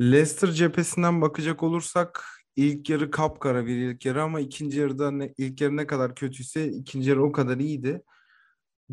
Leicester 0.00 0.50
cephesinden 0.50 1.20
bakacak 1.20 1.62
olursak 1.62 2.24
ilk 2.56 2.90
yarı 2.90 3.10
kapkara 3.10 3.66
bir 3.66 3.76
ilk 3.76 4.06
yarı 4.06 4.22
ama 4.22 4.40
ikinci 4.40 4.80
yarıda 4.80 5.10
ne, 5.10 5.34
ilk 5.38 5.60
yarı 5.60 5.76
ne 5.76 5.86
kadar 5.86 6.14
kötüyse 6.14 6.68
ikinci 6.68 7.10
yarı 7.10 7.24
o 7.24 7.32
kadar 7.32 7.56
iyiydi. 7.56 8.02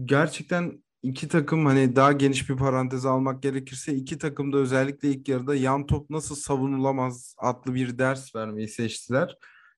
Gerçekten 0.05 0.83
iki 1.03 1.27
takım 1.27 1.65
hani 1.65 1.95
daha 1.95 2.11
geniş 2.11 2.49
bir 2.49 2.57
parantez 2.57 3.05
almak 3.05 3.43
gerekirse 3.43 3.93
iki 3.93 4.17
takım 4.17 4.53
da 4.53 4.57
özellikle 4.57 5.09
ilk 5.09 5.29
yarıda 5.29 5.55
yan 5.55 5.85
top 5.85 6.09
nasıl 6.09 6.35
savunulamaz 6.35 7.35
adlı 7.37 7.75
bir 7.75 7.97
ders 7.97 8.35
vermeyi 8.35 8.67
seçtiler. 8.67 9.37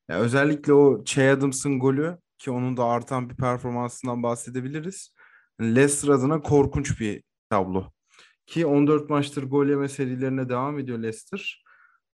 Yani 0.09 0.21
özellikle 0.21 0.73
o 0.73 1.03
Che 1.03 1.31
Adams'ın 1.31 1.79
golü 1.79 2.17
ki 2.41 2.51
onun 2.51 2.77
da 2.77 2.85
artan 2.85 3.29
bir 3.29 3.35
performansından 3.35 4.23
bahsedebiliriz. 4.23 5.13
Leicester 5.61 6.09
adına 6.09 6.41
korkunç 6.41 6.99
bir 6.99 7.23
tablo. 7.49 7.91
Ki 8.45 8.65
14 8.65 9.09
maçtır 9.09 9.43
gol 9.43 9.67
yeme 9.67 9.89
serilerine 9.89 10.49
devam 10.49 10.79
ediyor 10.79 10.99
Leicester. 10.99 11.63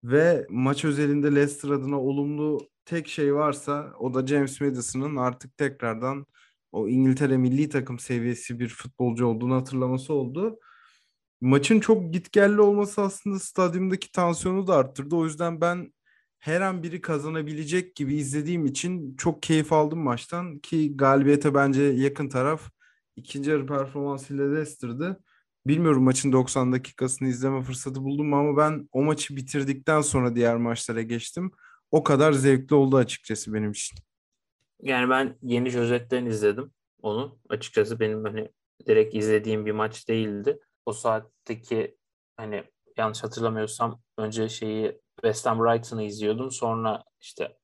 Ve 0.04 0.46
maç 0.50 0.86
özelinde 0.86 1.36
Leicester 1.36 1.70
adına 1.70 2.02
olumlu 2.02 2.70
tek 2.86 3.08
şey 3.08 3.36
varsa 3.36 3.94
o 4.00 4.14
da 4.14 4.28
James 4.28 4.62
Madison'ın 4.62 5.16
artık 5.16 5.58
tekrardan 5.58 6.26
o 6.72 6.88
İngiltere 6.88 7.38
milli 7.38 7.70
takım 7.70 8.00
seviyesi 8.00 8.60
bir 8.60 8.70
futbolcu 8.70 9.26
olduğunu 9.26 9.56
hatırlaması 9.56 10.14
oldu. 10.14 10.60
Maçın 11.42 11.80
çok 11.80 12.14
gitgelli 12.14 12.62
olması 12.62 13.02
aslında 13.02 13.40
stadyumdaki 13.40 14.12
tansiyonu 14.12 14.68
da 14.68 14.76
arttırdı. 14.76 15.16
O 15.16 15.26
yüzden 15.26 15.62
ben 15.62 15.94
her 16.42 16.62
an 16.62 16.84
biri 16.84 17.02
kazanabilecek 17.02 17.96
gibi 17.96 18.16
izlediğim 18.16 18.66
için 18.66 19.16
çok 19.16 19.44
keyif 19.44 19.74
aldım 19.74 20.00
maçtan 20.00 20.60
ki 20.60 20.98
galibiyete 20.98 21.54
bence 21.54 21.84
yakın 21.84 22.30
taraf 22.30 22.70
ikinci 23.16 23.50
yarı 23.50 23.66
performansıyla 23.66 24.46
Leicester'dı. 24.46 25.24
Bilmiyorum 25.68 26.04
maçın 26.04 26.32
90 26.32 26.74
dakikasını 26.74 27.28
izleme 27.28 27.62
fırsatı 27.64 28.04
buldum 28.04 28.34
ama 28.34 28.58
ben 28.58 28.90
o 28.92 29.04
maçı 29.04 29.36
bitirdikten 29.36 30.02
sonra 30.02 30.36
diğer 30.36 30.58
maçlara 30.58 31.02
geçtim. 31.02 31.52
O 31.92 32.04
kadar 32.04 32.32
zevkli 32.32 32.76
oldu 32.76 32.98
açıkçası 32.98 33.54
benim 33.54 33.72
için. 33.72 33.98
Yani 34.82 35.10
ben 35.10 35.38
yeni 35.42 35.78
özetten 35.78 36.26
izledim 36.26 36.72
onu. 37.02 37.40
Açıkçası 37.50 38.00
benim 38.00 38.24
hani 38.24 38.50
direkt 38.88 39.16
izlediğim 39.16 39.66
bir 39.66 39.72
maç 39.72 40.08
değildi. 40.08 40.60
O 40.86 40.94
saatteki 40.94 41.98
hani 42.38 42.64
yanlış 42.98 43.24
hatırlamıyorsam 43.24 44.02
önce 44.18 44.50
şeyi 44.50 45.02
West 45.22 45.46
Ham 45.46 45.60
Brighton'ı 45.60 46.04
izliyordum. 46.04 46.52
Sonra 46.52 47.04
işte 47.22 47.58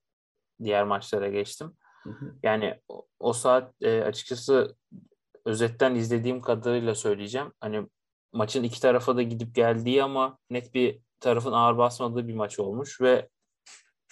diğer 0.64 0.84
maçlara 0.84 1.30
geçtim. 1.30 1.78
Hı 2.04 2.10
hı. 2.10 2.36
Yani 2.44 2.82
o, 2.90 3.08
o 3.20 3.34
saat 3.34 3.74
e, 3.82 4.02
açıkçası 4.02 4.76
özetten 5.46 5.96
izlediğim 5.96 6.42
kadarıyla 6.42 6.96
söyleyeceğim. 6.96 7.54
Hani 7.60 7.88
maçın 8.34 8.64
iki 8.64 8.82
tarafa 8.82 9.16
da 9.16 9.22
gidip 9.22 9.56
geldiği 9.56 10.04
ama 10.04 10.38
net 10.50 10.74
bir 10.74 11.00
tarafın 11.20 11.52
ağır 11.52 11.78
basmadığı 11.78 12.28
bir 12.28 12.36
maç 12.36 12.60
olmuş 12.60 13.02
ve 13.02 13.30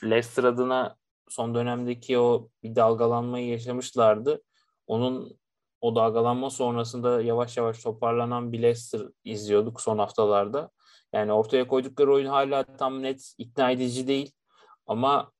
Leicester 0.04 0.44
adına 0.44 0.96
son 1.30 1.56
dönemdeki 1.56 2.20
o 2.20 2.50
bir 2.64 2.75
dalgalanmayı 2.75 3.48
yaşamışlardı. 3.48 4.42
Onun 4.88 5.40
o 5.82 5.96
dalgalanma 5.96 6.50
sonrasında 6.50 7.22
yavaş 7.22 7.58
yavaş 7.58 7.84
toparlanan 7.84 8.52
bir 8.52 8.62
Leicester 8.62 9.02
izliyorduk 9.24 9.82
son 9.82 9.98
haftalarda. 9.98 10.72
Yani 11.14 11.34
ortaya 11.34 11.68
koydukları 11.68 12.14
oyun 12.14 12.26
hala 12.26 12.64
tam 12.64 13.04
net 13.04 13.34
ikna 13.38 13.72
edici 13.72 14.08
değil 14.08 14.32
ama 14.88 15.32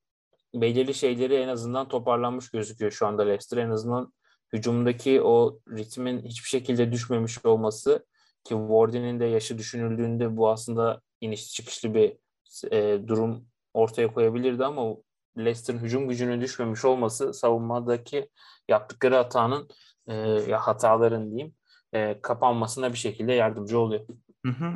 belirli 0.54 0.94
şeyleri 0.94 1.34
en 1.34 1.48
azından 1.48 1.88
toparlanmış 1.88 2.50
gözüküyor 2.50 2.90
şu 2.92 3.06
anda 3.06 3.22
Leicester. 3.22 3.58
En 3.58 3.70
azından 3.70 4.12
hücumdaki 4.52 5.22
o 5.22 5.58
ritmin 5.70 6.22
hiçbir 6.22 6.48
şekilde 6.48 6.92
düşmemiş 6.92 7.44
olması 7.44 8.06
ki 8.44 8.54
Wardy'nin 8.54 9.20
de 9.20 9.24
yaşı 9.24 9.58
düşünüldüğünde 9.58 10.36
bu 10.36 10.50
aslında 10.50 11.00
iniş 11.20 11.52
çıkışlı 11.52 11.94
bir 11.94 12.16
e, 12.72 13.08
durum 13.08 13.48
ortaya 13.74 14.12
koyabilirdi 14.12 14.64
ama 14.64 14.96
Leicester'ın 15.38 15.78
hücum 15.78 16.08
gücünün 16.08 16.40
düşmemiş 16.40 16.84
olması 16.84 17.34
savunmadaki 17.34 18.28
yaptıkları 18.68 19.14
hatanın 19.14 19.68
e, 20.06 20.14
ya 20.48 20.58
hataların 20.58 21.30
diyeyim 21.30 21.54
e, 21.92 22.20
kapanmasına 22.22 22.92
bir 22.92 22.98
şekilde 22.98 23.32
yardımcı 23.32 23.78
oluyor. 23.78 24.06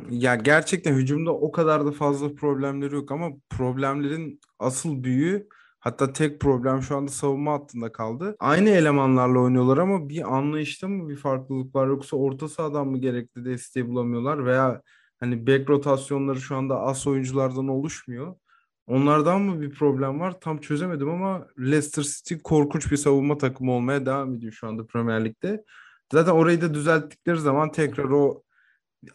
Ya 0.09 0.35
gerçekten 0.35 0.93
hücumda 0.93 1.33
o 1.33 1.51
kadar 1.51 1.85
da 1.85 1.91
fazla 1.91 2.35
problemleri 2.35 2.95
yok 2.95 3.11
ama 3.11 3.29
problemlerin 3.49 4.39
asıl 4.59 5.03
büyüğü 5.03 5.47
Hatta 5.81 6.13
tek 6.13 6.39
problem 6.41 6.81
şu 6.81 6.97
anda 6.97 7.11
savunma 7.11 7.53
hattında 7.53 7.91
kaldı. 7.91 8.35
Aynı 8.39 8.69
elemanlarla 8.69 9.39
oynuyorlar 9.39 9.77
ama 9.77 10.09
bir 10.09 10.35
anlayışta 10.37 10.87
mı 10.87 11.09
bir 11.09 11.15
farklılık 11.15 11.75
var 11.75 11.87
yoksa 11.87 12.17
orta 12.17 12.47
sahadan 12.47 12.87
mı 12.87 12.97
gerekli 12.97 13.45
desteği 13.45 13.87
bulamıyorlar 13.87 14.45
veya 14.45 14.81
hani 15.19 15.47
back 15.47 15.69
rotasyonları 15.69 16.41
şu 16.41 16.55
anda 16.55 16.79
as 16.81 17.07
oyunculardan 17.07 17.67
oluşmuyor. 17.67 18.35
Onlardan 18.87 19.41
mı 19.41 19.61
bir 19.61 19.71
problem 19.71 20.19
var? 20.19 20.39
Tam 20.39 20.57
çözemedim 20.57 21.09
ama 21.09 21.47
Leicester 21.59 22.03
City 22.03 22.35
korkunç 22.43 22.91
bir 22.91 22.97
savunma 22.97 23.37
takımı 23.37 23.71
olmaya 23.71 24.05
devam 24.05 24.35
ediyor 24.35 24.51
şu 24.51 24.67
anda 24.67 24.85
Premier 24.85 25.25
Lig'de. 25.25 25.63
Zaten 26.13 26.31
orayı 26.31 26.61
da 26.61 26.73
düzelttikleri 26.73 27.37
zaman 27.39 27.71
tekrar 27.71 28.05
o 28.09 28.43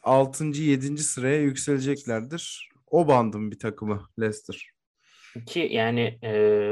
6. 0.02 0.44
7. 0.44 0.98
sıraya 0.98 1.40
yükseleceklerdir. 1.40 2.70
O 2.90 3.08
bandın 3.08 3.50
bir 3.50 3.58
takımı 3.58 4.08
Leicester. 4.20 4.70
Ki 5.46 5.68
yani 5.72 6.18
e, 6.22 6.70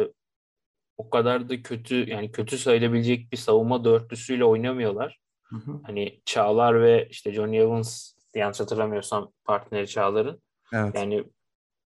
o 0.96 1.10
kadar 1.10 1.48
da 1.48 1.62
kötü 1.62 2.10
yani 2.10 2.32
kötü 2.32 2.58
sayılabilecek 2.58 3.32
bir 3.32 3.36
savunma 3.36 3.84
dörtlüsüyle 3.84 4.44
oynamıyorlar. 4.44 5.20
Hı 5.42 5.56
hı. 5.56 5.80
Hani 5.86 6.20
Çağlar 6.24 6.82
ve 6.82 7.08
işte 7.10 7.32
Johnny 7.32 7.58
Evans 7.58 8.12
yanlış 8.34 8.60
hatırlamıyorsam 8.60 9.32
partneri 9.44 9.88
Çağlar'ın. 9.88 10.42
Evet. 10.72 10.94
Yani 10.94 11.24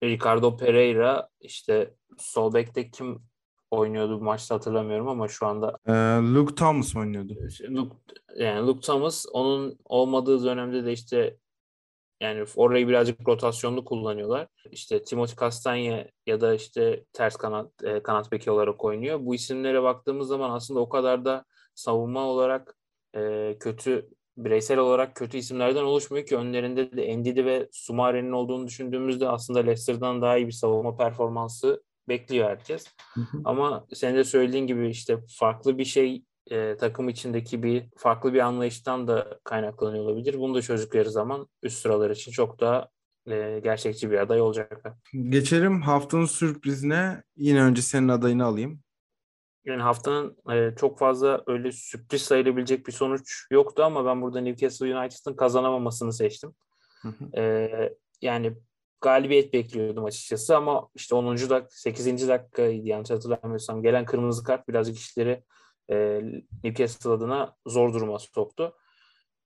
Ricardo 0.05 0.57
Pereira 0.57 1.29
işte 1.41 1.95
sol 2.19 2.55
bekte 2.55 2.91
kim 2.91 3.23
oynuyordu 3.71 4.21
bu 4.21 4.25
maçta 4.25 4.55
hatırlamıyorum 4.55 5.09
ama 5.09 5.29
şu 5.29 5.47
anda 5.47 5.77
ee, 5.87 5.93
Luke 6.35 6.55
Thomas 6.55 6.97
oynuyordu. 6.97 7.35
Luke, 7.69 7.97
yani 8.37 8.67
Luke 8.67 8.81
Thomas 8.81 9.27
onun 9.33 9.79
olmadığı 9.85 10.45
dönemde 10.45 10.85
de 10.85 10.93
işte 10.93 11.37
yani 12.21 12.45
orayı 12.57 12.89
birazcık 12.89 13.29
rotasyonlu 13.29 13.85
kullanıyorlar. 13.85 14.47
İşte 14.71 15.03
Timothy 15.03 15.37
Castagne 15.41 16.11
ya 16.27 16.41
da 16.41 16.55
işte 16.55 17.05
ters 17.13 17.37
kanat 17.37 17.71
e, 17.83 18.03
kanat 18.03 18.33
beki 18.33 18.51
olarak 18.51 18.85
oynuyor. 18.85 19.19
Bu 19.23 19.35
isimlere 19.35 19.83
baktığımız 19.83 20.29
zaman 20.29 20.51
aslında 20.51 20.81
o 20.81 20.89
kadar 20.89 21.25
da 21.25 21.45
savunma 21.75 22.27
olarak 22.27 22.77
e, 23.17 23.57
kötü 23.61 24.09
bireysel 24.37 24.79
olarak 24.79 25.17
kötü 25.17 25.39
isimlerden 25.39 25.83
oluşmuyor 25.83 26.27
ki 26.27 26.37
önlerinde 26.37 26.93
de 26.97 27.05
Endidi 27.05 27.45
ve 27.45 27.69
Sumare'nin 27.73 28.33
olduğunu 28.33 28.67
düşündüğümüzde 28.67 29.29
aslında 29.29 29.59
Leicester'dan 29.59 30.23
daha 30.23 30.37
iyi 30.37 30.47
bir 30.47 30.53
savunma 30.53 30.97
performansı 30.97 31.83
bekliyor 32.09 32.49
herkes. 32.49 32.87
Hı 33.15 33.21
hı. 33.21 33.41
Ama 33.45 33.87
senin 33.95 34.17
de 34.17 34.25
söylediğin 34.25 34.67
gibi 34.67 34.89
işte 34.89 35.19
farklı 35.39 35.79
bir 35.79 35.85
şey 35.85 36.25
e, 36.51 36.77
takım 36.77 37.09
içindeki 37.09 37.63
bir 37.63 37.85
farklı 37.97 38.35
bir 38.35 38.39
anlayıştan 38.39 39.09
da 39.09 39.41
kaynaklanıyor 39.45 40.05
olabilir. 40.05 40.39
Bunu 40.39 40.55
da 40.55 40.63
çözdükleri 40.63 41.11
zaman 41.11 41.49
üst 41.63 41.79
sıralar 41.79 42.11
için 42.11 42.33
çok 42.33 42.61
daha 42.61 42.89
e, 43.27 43.61
gerçekçi 43.65 44.11
bir 44.11 44.19
aday 44.19 44.41
olacaklar. 44.41 44.93
Geçelim 45.29 45.83
haftanın 45.83 46.25
sürprizine. 46.25 47.23
Yine 47.37 47.63
önce 47.63 47.83
senin 47.83 48.09
adayını 48.09 48.45
alayım. 48.45 48.81
Yani 49.65 49.83
haftanın 49.83 50.37
e, 50.51 50.75
çok 50.77 50.99
fazla 50.99 51.43
öyle 51.47 51.73
sürpriz 51.73 52.23
sayılabilecek 52.23 52.87
bir 52.87 52.93
sonuç 52.93 53.47
yoktu 53.51 53.83
ama 53.83 54.05
ben 54.05 54.23
burada 54.23 54.41
Newcastle 54.41 54.97
United'ın 54.97 55.37
kazanamamasını 55.37 56.13
seçtim. 56.13 56.55
Hı 57.03 57.09
hı. 57.09 57.41
E, 57.41 57.71
yani 58.23 58.57
galibiyet 59.01 59.53
bekliyordum 59.53 60.05
açıkçası 60.05 60.57
ama 60.57 60.89
işte 60.95 61.15
10. 61.15 61.37
dakika 61.37 61.67
8. 61.71 62.29
dakikaydı 62.29 62.89
yanlış 62.89 63.11
hatırlamıyorsam 63.11 63.83
gelen 63.83 64.05
kırmızı 64.05 64.45
kart 64.45 64.69
birazcık 64.69 64.99
işleri 64.99 65.43
e, 65.91 66.21
Newcastle 66.65 67.11
adına 67.11 67.57
zor 67.67 67.95
duruma 67.95 68.19
soktu. 68.19 68.77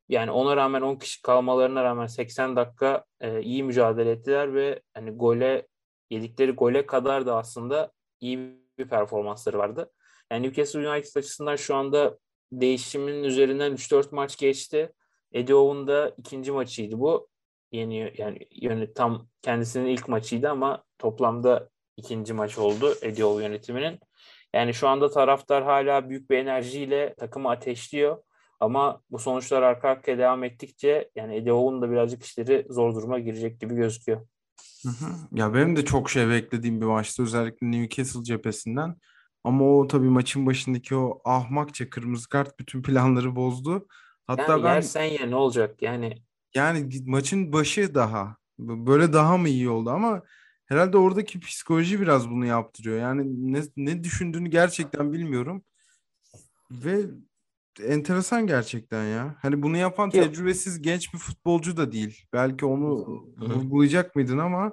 Yani 0.08 0.30
ona 0.30 0.56
rağmen 0.56 0.82
10 0.82 0.96
kişi 0.96 1.22
kalmalarına 1.22 1.84
rağmen 1.84 2.06
80 2.06 2.56
dakika 2.56 3.04
e, 3.20 3.42
iyi 3.42 3.64
mücadele 3.64 4.10
ettiler 4.10 4.54
ve 4.54 4.82
hani 4.94 5.10
gole 5.10 5.66
yedikleri 6.10 6.52
gole 6.52 6.86
kadar 6.86 7.26
da 7.26 7.36
aslında 7.36 7.92
iyi 8.20 8.62
bir 8.78 8.88
performansları 8.88 9.58
vardı. 9.58 9.92
Yani 10.30 10.46
Newcastle 10.46 10.88
United 10.88 11.16
açısından 11.16 11.56
şu 11.56 11.74
anda 11.74 12.18
değişimin 12.52 13.24
üzerinden 13.24 13.72
3-4 13.72 14.14
maç 14.14 14.36
geçti. 14.36 14.92
Eddie 15.32 15.54
Owen'ın 15.54 15.86
da 15.86 16.14
ikinci 16.18 16.52
maçıydı 16.52 17.00
bu. 17.00 17.28
Yeni 17.72 18.12
yani 18.18 18.38
yönet 18.50 18.96
tam 18.96 19.28
kendisinin 19.42 19.86
ilk 19.86 20.08
maçıydı 20.08 20.50
ama 20.50 20.84
toplamda 20.98 21.68
ikinci 21.96 22.32
maç 22.32 22.58
oldu 22.58 22.94
Eddie 23.02 23.42
yönetiminin. 23.42 24.00
Yani 24.54 24.74
şu 24.74 24.88
anda 24.88 25.10
taraftar 25.10 25.64
hala 25.64 26.10
büyük 26.10 26.30
bir 26.30 26.38
enerjiyle 26.38 27.14
takımı 27.18 27.50
ateşliyor. 27.50 28.22
Ama 28.60 29.00
bu 29.10 29.18
sonuçlar 29.18 29.62
arka 29.62 29.88
arkaya 29.88 30.18
devam 30.18 30.44
ettikçe 30.44 31.10
yani 31.16 31.38
Howe'un 31.38 31.82
da 31.82 31.90
birazcık 31.90 32.22
işleri 32.22 32.66
zor 32.70 32.94
duruma 32.94 33.18
girecek 33.18 33.60
gibi 33.60 33.74
gözüküyor. 33.74 34.26
Hı 34.82 34.88
hı. 34.88 35.06
Ya 35.32 35.54
benim 35.54 35.76
de 35.76 35.84
çok 35.84 36.10
şey 36.10 36.28
beklediğim 36.28 36.80
bir 36.80 36.86
maçtı 36.86 37.22
özellikle 37.22 37.70
Newcastle 37.70 38.22
cephesinden. 38.22 38.96
Ama 39.44 39.64
o 39.64 39.86
tabii 39.86 40.08
maçın 40.08 40.46
başındaki 40.46 40.96
o 40.96 41.20
ahmakça 41.24 41.90
kırmızı 41.90 42.28
kart 42.28 42.58
bütün 42.58 42.82
planları 42.82 43.36
bozdu. 43.36 43.86
Hatta 44.26 44.52
Yani 44.52 44.64
ben 44.64 44.74
yersen 44.74 45.04
ya 45.04 45.26
ne 45.26 45.36
olacak? 45.36 45.82
Yani 45.82 46.22
yani 46.54 46.88
maçın 47.06 47.52
başı 47.52 47.94
daha 47.94 48.36
böyle 48.58 49.12
daha 49.12 49.38
mı 49.38 49.48
iyi 49.48 49.68
oldu 49.68 49.90
ama 49.90 50.22
herhalde 50.66 50.96
oradaki 50.96 51.40
psikoloji 51.40 52.00
biraz 52.00 52.30
bunu 52.30 52.46
yaptırıyor. 52.46 52.98
Yani 52.98 53.52
ne, 53.52 53.62
ne 53.76 54.04
düşündüğünü 54.04 54.48
gerçekten 54.48 55.12
bilmiyorum 55.12 55.64
ve 56.70 57.00
enteresan 57.80 58.46
gerçekten 58.46 59.04
ya. 59.04 59.36
Hani 59.42 59.62
bunu 59.62 59.76
yapan 59.76 60.04
Yok. 60.04 60.12
tecrübesiz 60.12 60.82
genç 60.82 61.14
bir 61.14 61.18
futbolcu 61.18 61.76
da 61.76 61.92
değil. 61.92 62.26
Belki 62.32 62.66
onu 62.66 62.90
vurgulayacak 63.38 64.16
mıydın 64.16 64.38
ama 64.38 64.72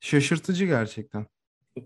şaşırtıcı 0.00 0.64
gerçekten. 0.64 1.26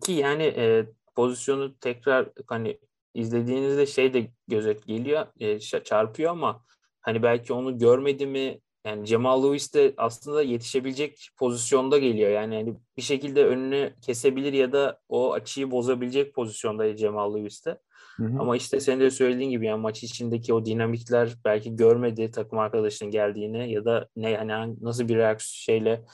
Ki 0.01 0.13
yani 0.13 0.43
e, 0.43 0.87
pozisyonu 1.15 1.79
tekrar 1.79 2.29
hani 2.47 2.79
izlediğinizde 3.15 3.87
şey 3.87 4.15
de 4.15 4.31
göze 4.49 4.77
geliyor, 4.87 5.27
e, 5.41 5.61
çarpıyor 5.61 6.31
ama 6.31 6.65
hani 7.01 7.23
belki 7.23 7.53
onu 7.53 7.79
görmedi 7.79 8.27
mi? 8.27 8.61
Yani 8.87 9.07
Cemal 9.07 9.45
Lewis 9.45 9.75
de 9.75 9.95
aslında 9.97 10.43
yetişebilecek 10.43 11.29
pozisyonda 11.37 11.99
geliyor. 11.99 12.31
Yani 12.31 12.55
hani 12.55 12.75
bir 12.97 13.03
şekilde 13.03 13.47
önünü 13.47 13.95
kesebilir 14.03 14.53
ya 14.53 14.73
da 14.73 15.01
o 15.09 15.33
açıyı 15.33 15.71
bozabilecek 15.71 16.35
pozisyonda 16.35 16.97
Cemal 16.97 17.37
Lewis 17.37 17.67
de. 17.67 17.79
Hı 18.17 18.25
hı. 18.25 18.41
Ama 18.41 18.57
işte 18.57 18.81
senin 18.81 19.01
de 19.01 19.11
söylediğin 19.11 19.51
gibi 19.51 19.67
yani 19.67 19.81
maç 19.81 20.03
içindeki 20.03 20.55
o 20.55 20.65
dinamikler 20.65 21.35
belki 21.45 21.77
görmedi 21.77 22.31
takım 22.31 22.59
arkadaşının 22.59 23.11
geldiğini 23.11 23.73
ya 23.73 23.85
da 23.85 24.09
ne 24.17 24.31
yani 24.31 24.77
nasıl 24.81 25.09
bir 25.09 25.17
reaksiyon 25.17 25.77
şeyle 25.77 26.05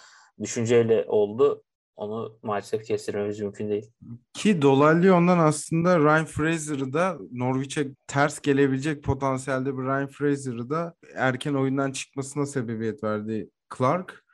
düşünceyle 0.43 1.05
oldu 1.09 1.63
onu 1.97 2.39
maalesef 2.43 2.85
kestirmemiz 2.85 3.41
mümkün 3.41 3.71
değil. 3.71 3.91
Ki 4.35 4.63
Dolallyon'dan 4.63 5.39
aslında 5.39 5.99
Ryan 5.99 6.25
Fraser'ı 6.25 6.93
da 6.93 7.19
Norwich'e 7.33 7.89
ters 8.07 8.41
gelebilecek 8.41 9.05
potansiyelde 9.05 9.79
bir 9.79 9.83
Ryan 9.83 10.09
Fraser'ı 10.09 10.71
da 10.71 10.95
erken 11.15 11.55
oyundan 11.55 11.93
çıkmasına 11.93 12.47
sebebiyet 12.47 13.05
verdi 13.05 13.51
Clark. 13.79 14.25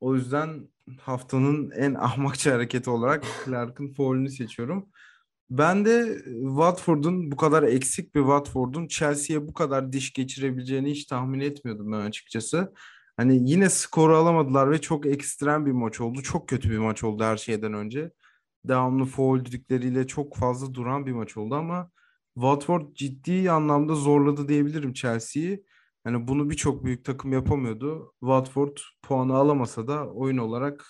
O 0.00 0.14
yüzden 0.14 0.68
haftanın 1.00 1.70
en 1.70 1.94
ahmakça 1.94 2.54
hareketi 2.54 2.90
olarak 2.90 3.24
Clark'ın 3.44 3.92
faulünü 3.92 4.30
seçiyorum. 4.30 4.88
Ben 5.50 5.84
de 5.84 6.22
Watford'un 6.42 7.30
bu 7.30 7.36
kadar 7.36 7.62
eksik 7.62 8.14
bir 8.14 8.20
Watford'un 8.20 8.86
Chelsea'ye 8.86 9.48
bu 9.48 9.54
kadar 9.54 9.92
diş 9.92 10.12
geçirebileceğini 10.12 10.90
hiç 10.90 11.04
tahmin 11.04 11.40
etmiyordum 11.40 11.92
ben 11.92 12.00
açıkçası. 12.00 12.72
Hani 13.16 13.50
yine 13.50 13.70
skoru 13.70 14.16
alamadılar 14.16 14.70
ve 14.70 14.80
çok 14.80 15.06
ekstrem 15.06 15.66
bir 15.66 15.72
maç 15.72 16.00
oldu. 16.00 16.22
Çok 16.22 16.48
kötü 16.48 16.70
bir 16.70 16.78
maç 16.78 17.04
oldu 17.04 17.24
her 17.24 17.36
şeyden 17.36 17.72
önce. 17.72 18.10
Devamlı 18.64 19.04
foul 19.04 19.44
düdükleriyle 19.44 20.06
çok 20.06 20.36
fazla 20.36 20.74
duran 20.74 21.06
bir 21.06 21.12
maç 21.12 21.36
oldu 21.36 21.54
ama 21.54 21.90
Watford 22.34 22.94
ciddi 22.94 23.50
anlamda 23.50 23.94
zorladı 23.94 24.48
diyebilirim 24.48 24.92
Chelsea'yi. 24.92 25.64
Hani 26.04 26.28
bunu 26.28 26.50
birçok 26.50 26.84
büyük 26.84 27.04
takım 27.04 27.32
yapamıyordu. 27.32 28.14
Watford 28.20 28.76
puanı 29.02 29.34
alamasa 29.34 29.88
da 29.88 30.08
oyun 30.10 30.38
olarak 30.38 30.86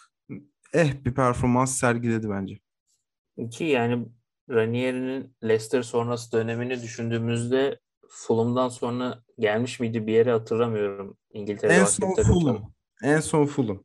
eh 0.75 1.05
bir 1.05 1.15
performans 1.15 1.79
sergiledi 1.79 2.31
bence. 2.31 2.59
Ki 3.51 3.65
yani 3.65 4.07
Ranieri'nin 4.51 5.37
Leicester 5.45 5.83
sonrası 5.83 6.33
dönemini 6.33 6.83
düşündüğümüzde 6.83 7.79
Fulham'dan 8.15 8.69
sonra 8.69 9.23
gelmiş 9.39 9.81
miydi 9.81 10.07
bir 10.07 10.13
yere 10.13 10.33
hatırlamıyorum 10.33 11.17
İngiltere 11.31 11.73
En 11.73 11.85
son. 11.85 12.15
Fulham. 12.15 12.73
En 13.03 13.21
son 13.21 13.47
Fulham. 13.47 13.85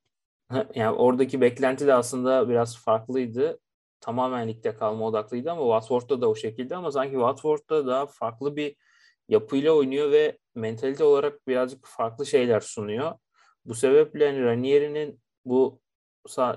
Ha, 0.50 0.67
Yani 0.75 0.96
oradaki 0.98 1.41
beklenti 1.41 1.88
de 1.88 1.93
aslında 1.93 2.50
biraz 2.50 2.78
farklıydı. 2.78 3.60
Tamamen 4.01 4.47
ligde 4.47 4.75
kalma 4.75 5.06
odaklıydı 5.06 5.51
ama 5.51 5.62
Watford'da 5.62 6.21
da 6.21 6.30
o 6.30 6.36
şekilde 6.36 6.75
ama 6.75 6.91
sanki 6.91 7.12
Watford'da 7.12 7.88
daha 7.88 8.06
farklı 8.06 8.56
bir 8.56 8.75
yapıyla 9.30 9.71
oynuyor 9.71 10.12
ve 10.12 10.38
mentalite 10.56 11.04
olarak 11.04 11.47
birazcık 11.47 11.86
farklı 11.88 12.25
şeyler 12.25 12.60
sunuyor. 12.60 13.12
Bu 13.65 13.75
sebeple 13.75 14.25
yani 14.25 14.43
Ranieri'nin 14.43 15.21
bu 15.45 15.82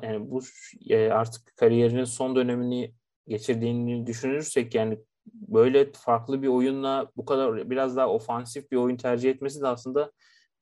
yani 0.03 0.31
bu 0.31 0.43
e, 0.89 1.11
artık 1.11 1.57
kariyerinin 1.57 2.05
son 2.05 2.37
dönemini 2.37 2.95
geçirdiğini 3.29 4.07
düşünürsek 4.07 4.75
yani 4.75 4.99
böyle 5.27 5.93
farklı 5.93 6.43
bir 6.43 6.49
oyunla 6.49 7.11
bu 7.17 7.25
kadar 7.25 7.71
biraz 7.71 7.97
daha 7.97 8.09
ofansif 8.09 8.71
bir 8.71 8.77
oyun 8.77 8.97
tercih 8.97 9.31
etmesi 9.31 9.61
de 9.61 9.67
aslında 9.67 10.13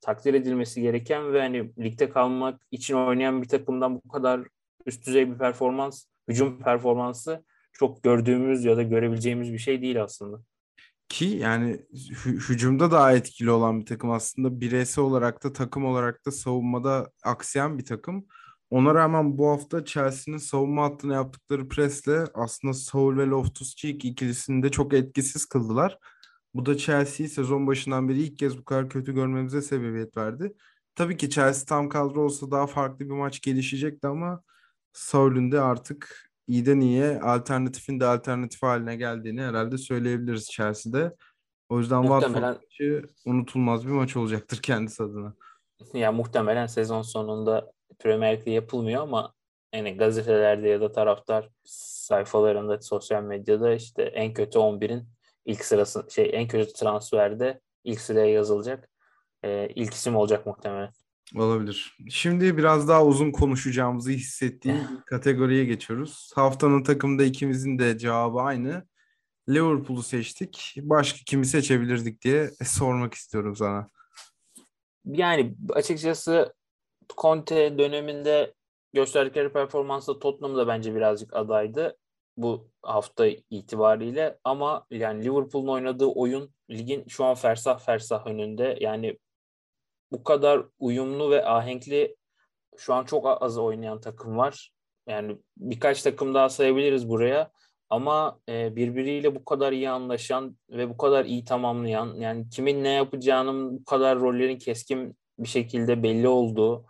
takdir 0.01 0.33
edilmesi 0.33 0.81
gereken 0.81 1.33
ve 1.33 1.41
hani 1.41 1.71
ligde 1.79 2.09
kalmak 2.09 2.61
için 2.71 2.93
oynayan 2.95 3.41
bir 3.41 3.47
takımdan 3.47 3.95
bu 3.95 4.09
kadar 4.09 4.41
üst 4.85 5.07
düzey 5.07 5.31
bir 5.31 5.37
performans, 5.37 6.05
hücum 6.27 6.59
performansı 6.59 7.43
çok 7.73 8.03
gördüğümüz 8.03 8.65
ya 8.65 8.77
da 8.77 8.83
görebileceğimiz 8.83 9.53
bir 9.53 9.57
şey 9.57 9.81
değil 9.81 10.03
aslında. 10.03 10.41
Ki 11.09 11.25
yani 11.25 11.85
hü- 11.93 12.49
hücumda 12.49 12.91
daha 12.91 13.13
etkili 13.13 13.51
olan 13.51 13.81
bir 13.81 13.85
takım 13.85 14.11
aslında 14.11 14.61
bireysel 14.61 15.03
olarak 15.03 15.43
da 15.43 15.53
takım 15.53 15.85
olarak 15.85 16.25
da 16.25 16.31
savunmada 16.31 17.11
aksayan 17.23 17.77
bir 17.77 17.85
takım. 17.85 18.25
Ona 18.69 18.95
rağmen 18.95 19.37
bu 19.37 19.49
hafta 19.49 19.85
Chelsea'nin 19.85 20.37
savunma 20.37 20.83
hattına 20.83 21.13
yaptıkları 21.13 21.67
presle 21.67 22.25
aslında 22.33 22.73
Saul 22.73 23.17
ve 23.17 23.23
Loftus-Cheek 23.23 24.07
ikilisini 24.07 24.63
de 24.63 24.71
çok 24.71 24.93
etkisiz 24.93 25.45
kıldılar. 25.45 25.97
Bu 26.53 26.65
da 26.65 26.77
Chelsea'yi 26.77 27.29
sezon 27.29 27.67
başından 27.67 28.09
beri 28.09 28.21
ilk 28.21 28.39
kez 28.39 28.57
bu 28.57 28.65
kadar 28.65 28.89
kötü 28.89 29.13
görmemize 29.13 29.61
sebebiyet 29.61 30.17
verdi. 30.17 30.53
Tabii 30.95 31.17
ki 31.17 31.29
Chelsea 31.29 31.65
tam 31.65 31.89
kadro 31.89 32.21
olsa 32.21 32.51
daha 32.51 32.67
farklı 32.67 33.05
bir 33.05 33.13
maç 33.13 33.41
gelişecekti 33.41 34.07
ama 34.07 34.43
Saul'ün 34.93 35.51
de 35.51 35.61
artık 35.61 36.29
iyiden 36.47 36.79
iyiye 36.79 37.19
alternatifin 37.19 37.99
de 37.99 38.05
alternatif 38.05 38.63
haline 38.63 38.95
geldiğini 38.95 39.41
herhalde 39.41 39.77
söyleyebiliriz 39.77 40.49
Chelsea'de. 40.51 41.15
O 41.69 41.79
yüzden 41.79 42.01
Watford 42.01 42.29
Muhtemelen 42.29 42.55
maçı 42.55 43.03
unutulmaz 43.25 43.87
bir 43.87 43.91
maç 43.91 44.15
olacaktır 44.15 44.57
kendisi 44.61 45.03
adına. 45.03 45.35
Ya 45.93 46.11
muhtemelen 46.11 46.67
sezon 46.67 47.01
sonunda 47.01 47.71
Premier 47.99 48.37
Lig'de 48.37 48.51
yapılmıyor 48.51 49.01
ama 49.03 49.33
yani 49.73 49.97
gazetelerde 49.97 50.67
ya 50.67 50.81
da 50.81 50.91
taraftar 50.91 51.49
sayfalarında 51.63 52.81
sosyal 52.81 53.23
medyada 53.23 53.73
işte 53.73 54.03
en 54.03 54.33
kötü 54.33 54.59
11'in 54.59 55.07
ilk 55.45 55.65
sırası 55.65 56.07
şey 56.09 56.29
en 56.33 56.47
kötü 56.47 56.73
transferde 56.73 57.59
ilk 57.83 58.01
sıraya 58.01 58.33
yazılacak. 58.33 58.89
Ee, 59.43 59.69
ilk 59.75 59.93
isim 59.93 60.15
olacak 60.15 60.45
muhtemelen. 60.45 60.91
Olabilir. 61.35 61.97
Şimdi 62.09 62.57
biraz 62.57 62.87
daha 62.87 63.05
uzun 63.05 63.31
konuşacağımızı 63.31 64.11
hissettiğim 64.11 64.77
kategoriye 65.05 65.65
geçiyoruz. 65.65 66.31
Haftanın 66.35 66.83
takımda 66.83 67.23
ikimizin 67.23 67.79
de 67.79 67.97
cevabı 67.97 68.39
aynı. 68.39 68.87
Liverpool'u 69.49 70.03
seçtik. 70.03 70.75
Başka 70.81 71.19
kimi 71.25 71.45
seçebilirdik 71.45 72.21
diye 72.21 72.49
sormak 72.63 73.13
istiyorum 73.13 73.55
sana. 73.55 73.87
Yani 75.09 75.55
açıkçası 75.69 76.53
Conte 77.17 77.77
döneminde 77.77 78.53
gösterdikleri 78.93 79.53
performansla 79.53 80.19
Tottenham 80.19 80.57
da 80.57 80.67
bence 80.67 80.95
birazcık 80.95 81.35
adaydı 81.35 81.97
bu 82.37 82.69
hafta 82.81 83.27
itibariyle 83.49 84.39
ama 84.43 84.85
yani 84.91 85.25
Liverpool'un 85.25 85.67
oynadığı 85.67 86.05
oyun 86.05 86.53
ligin 86.69 87.05
şu 87.07 87.25
an 87.25 87.35
fersah 87.35 87.79
fersah 87.79 88.27
önünde. 88.27 88.77
Yani 88.81 89.17
bu 90.11 90.23
kadar 90.23 90.65
uyumlu 90.79 91.31
ve 91.31 91.45
ahenkli 91.45 92.15
şu 92.77 92.93
an 92.93 93.05
çok 93.05 93.43
az 93.43 93.57
oynayan 93.57 94.01
takım 94.01 94.37
var. 94.37 94.71
Yani 95.07 95.37
birkaç 95.57 96.03
takım 96.03 96.33
daha 96.33 96.49
sayabiliriz 96.49 97.09
buraya. 97.09 97.51
Ama 97.89 98.39
e, 98.49 98.75
birbiriyle 98.75 99.35
bu 99.35 99.45
kadar 99.45 99.71
iyi 99.71 99.89
anlaşan 99.89 100.57
ve 100.69 100.89
bu 100.89 100.97
kadar 100.97 101.25
iyi 101.25 101.45
tamamlayan, 101.45 102.13
yani 102.13 102.49
kimin 102.49 102.83
ne 102.83 102.89
yapacağının 102.89 103.79
bu 103.79 103.85
kadar 103.85 104.19
rollerin 104.19 104.57
keskin 104.57 105.17
bir 105.39 105.47
şekilde 105.47 106.03
belli 106.03 106.27
olduğu, 106.27 106.85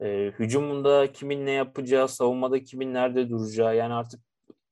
e, 0.00 0.32
hücumunda 0.38 1.12
kimin 1.12 1.46
ne 1.46 1.50
yapacağı, 1.50 2.08
savunmada 2.08 2.64
kimin 2.64 2.94
nerede 2.94 3.30
duracağı, 3.30 3.76
yani 3.76 3.94
artık 3.94 4.20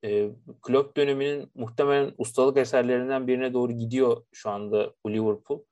e, 0.05 0.29
Klopp 0.63 0.97
döneminin 0.97 1.51
muhtemelen 1.55 2.13
ustalık 2.19 2.57
eserlerinden 2.57 3.27
birine 3.27 3.53
doğru 3.55 3.73
gidiyor 3.73 4.23
şu 4.33 4.51
anda 4.51 4.93
bu 5.05 5.13
Liverpool. 5.13 5.63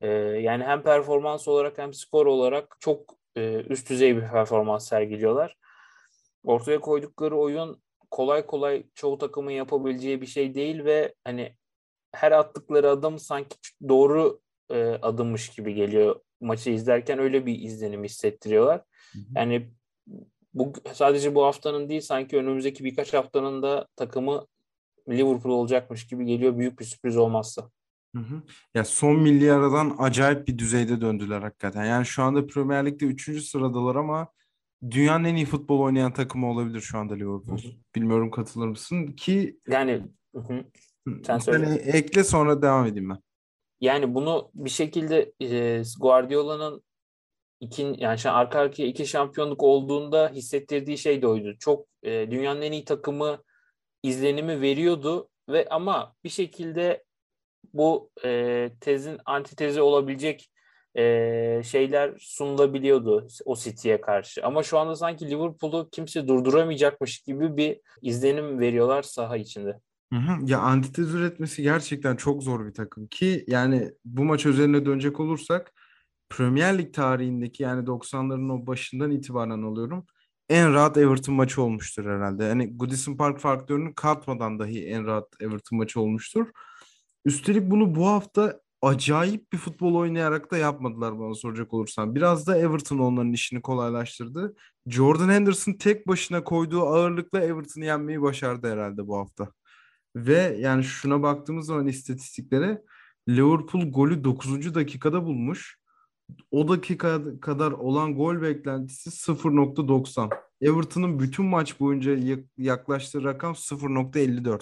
E, 0.00 0.08
yani 0.16 0.64
hem 0.64 0.82
performans 0.82 1.48
olarak 1.48 1.78
hem 1.78 1.94
skor 1.94 2.26
olarak 2.26 2.76
çok 2.80 3.00
e, 3.36 3.62
üst 3.68 3.90
düzey 3.90 4.16
bir 4.16 4.28
performans 4.28 4.88
sergiliyorlar. 4.88 5.56
Ortaya 6.44 6.80
koydukları 6.80 7.36
oyun 7.36 7.83
kolay 8.14 8.46
kolay 8.46 8.82
çoğu 8.94 9.18
takımın 9.18 9.50
yapabileceği 9.50 10.20
bir 10.20 10.26
şey 10.26 10.54
değil 10.54 10.84
ve 10.84 11.14
hani 11.24 11.56
her 12.12 12.32
attıkları 12.32 12.90
adım 12.90 13.18
sanki 13.18 13.56
doğru 13.88 14.40
e, 14.70 14.84
adımmış 14.84 15.48
gibi 15.48 15.74
geliyor 15.74 16.20
maçı 16.40 16.70
izlerken 16.70 17.18
öyle 17.18 17.46
bir 17.46 17.62
izlenim 17.62 18.04
hissettiriyorlar. 18.04 18.82
Yani 19.36 19.70
bu 20.54 20.72
sadece 20.92 21.34
bu 21.34 21.44
haftanın 21.44 21.88
değil 21.88 22.00
sanki 22.00 22.36
önümüzdeki 22.36 22.84
birkaç 22.84 23.14
haftanın 23.14 23.62
da 23.62 23.86
takımı 23.96 24.46
Liverpool 25.08 25.52
olacakmış 25.52 26.06
gibi 26.06 26.24
geliyor 26.24 26.58
büyük 26.58 26.80
bir 26.80 26.84
sürpriz 26.84 27.16
olmazsa. 27.16 27.70
Hı 28.16 28.22
hı. 28.22 28.42
Ya 28.74 28.84
son 28.84 29.16
milli 29.16 29.52
aradan 29.52 29.96
acayip 29.98 30.48
bir 30.48 30.58
düzeyde 30.58 31.00
döndüler 31.00 31.42
hakikaten. 31.42 31.84
Yani 31.84 32.06
şu 32.06 32.22
anda 32.22 32.46
Premier 32.46 32.86
Lig'de 32.86 33.04
3. 33.04 33.42
sıradalar 33.42 33.96
ama 33.96 34.28
dünyanın 34.90 35.24
en 35.24 35.36
iyi 35.36 35.46
futbol 35.46 35.80
oynayan 35.80 36.12
takımı 36.12 36.50
olabilir 36.50 36.80
şu 36.80 36.98
anda 36.98 37.14
Liverpool. 37.14 37.58
Hı 37.58 37.68
hı. 37.68 37.72
Bilmiyorum 37.94 38.30
katılır 38.30 38.68
mısın 38.68 39.06
ki 39.06 39.58
Yani 39.68 40.02
hı 40.34 40.40
hı. 40.40 40.64
Sen 41.26 41.38
söyle. 41.38 41.74
ekle 41.74 42.24
sonra 42.24 42.62
devam 42.62 42.86
edeyim 42.86 43.10
ben. 43.10 43.18
Yani 43.80 44.14
bunu 44.14 44.50
bir 44.54 44.70
şekilde 44.70 45.32
e, 45.40 45.82
Guardiola'nın 46.00 46.82
ikin 47.60 47.94
yani 47.98 48.18
şu 48.18 48.30
arka 48.30 48.58
arkaya 48.58 48.86
iki 48.86 49.06
şampiyonluk 49.06 49.62
olduğunda 49.62 50.28
hissettirdiği 50.28 50.98
şey 50.98 51.22
de 51.22 51.26
oydu. 51.26 51.54
Çok 51.58 51.86
e, 52.02 52.30
dünyanın 52.30 52.62
en 52.62 52.72
iyi 52.72 52.84
takımı 52.84 53.42
izlenimi 54.02 54.60
veriyordu 54.60 55.28
ve 55.48 55.68
ama 55.68 56.14
bir 56.24 56.28
şekilde 56.28 57.04
bu 57.72 58.10
e, 58.24 58.70
tezin 58.80 59.18
antitezi 59.24 59.80
olabilecek 59.80 60.50
e, 60.96 61.62
şeyler 61.64 62.14
sunulabiliyordu 62.18 63.26
o 63.44 63.56
City'ye 63.56 64.00
karşı. 64.00 64.46
Ama 64.46 64.62
şu 64.62 64.78
anda 64.78 64.96
sanki 64.96 65.30
Liverpool'u 65.30 65.88
kimse 65.92 66.28
durduramayacakmış 66.28 67.18
gibi 67.18 67.56
bir 67.56 67.80
izlenim 68.02 68.60
veriyorlar 68.60 69.02
saha 69.02 69.36
içinde. 69.36 69.78
Hı 70.12 70.18
hı. 70.18 70.46
Ya 70.46 70.58
antitez 70.58 71.14
üretmesi 71.14 71.62
gerçekten 71.62 72.16
çok 72.16 72.42
zor 72.42 72.66
bir 72.66 72.74
takım 72.74 73.06
ki 73.06 73.44
yani 73.48 73.90
bu 74.04 74.24
maç 74.24 74.46
üzerine 74.46 74.86
dönecek 74.86 75.20
olursak 75.20 75.72
Premier 76.28 76.78
Lig 76.78 76.94
tarihindeki 76.94 77.62
yani 77.62 77.86
90'ların 77.86 78.52
o 78.52 78.66
başından 78.66 79.10
itibaren 79.10 79.62
alıyorum. 79.62 80.06
En 80.48 80.72
rahat 80.74 80.96
Everton 80.96 81.34
maçı 81.34 81.62
olmuştur 81.62 82.04
herhalde. 82.04 82.44
Yani 82.44 82.76
Goodison 82.76 83.16
Park 83.16 83.38
faktörünü 83.40 83.94
katmadan 83.94 84.58
dahi 84.58 84.86
en 84.86 85.06
rahat 85.06 85.28
Everton 85.40 85.78
maçı 85.78 86.00
olmuştur. 86.00 86.46
Üstelik 87.24 87.70
bunu 87.70 87.94
bu 87.94 88.06
hafta 88.06 88.60
acayip 88.86 89.52
bir 89.52 89.58
futbol 89.58 89.94
oynayarak 89.94 90.50
da 90.50 90.56
yapmadılar 90.56 91.18
bana 91.18 91.34
soracak 91.34 91.74
olursan. 91.74 92.14
Biraz 92.14 92.46
da 92.46 92.58
Everton 92.58 92.98
onların 92.98 93.32
işini 93.32 93.62
kolaylaştırdı. 93.62 94.54
Jordan 94.86 95.28
Henderson 95.28 95.72
tek 95.72 96.08
başına 96.08 96.44
koyduğu 96.44 96.82
ağırlıkla 96.82 97.40
Everton'ı 97.40 97.84
yenmeyi 97.84 98.22
başardı 98.22 98.72
herhalde 98.72 99.06
bu 99.06 99.16
hafta. 99.18 99.48
Ve 100.16 100.56
yani 100.60 100.84
şuna 100.84 101.22
baktığımız 101.22 101.66
zaman 101.66 101.86
istatistiklere 101.86 102.82
Liverpool 103.28 103.92
golü 103.92 104.24
9. 104.24 104.74
dakikada 104.74 105.24
bulmuş. 105.24 105.78
O 106.50 106.68
dakika 106.68 107.40
kadar 107.40 107.72
olan 107.72 108.14
gol 108.14 108.42
beklentisi 108.42 109.10
0.90. 109.10 110.30
Everton'ın 110.60 111.18
bütün 111.18 111.44
maç 111.44 111.80
boyunca 111.80 112.38
yaklaştığı 112.58 113.24
rakam 113.24 113.52
0.54. 113.52 114.60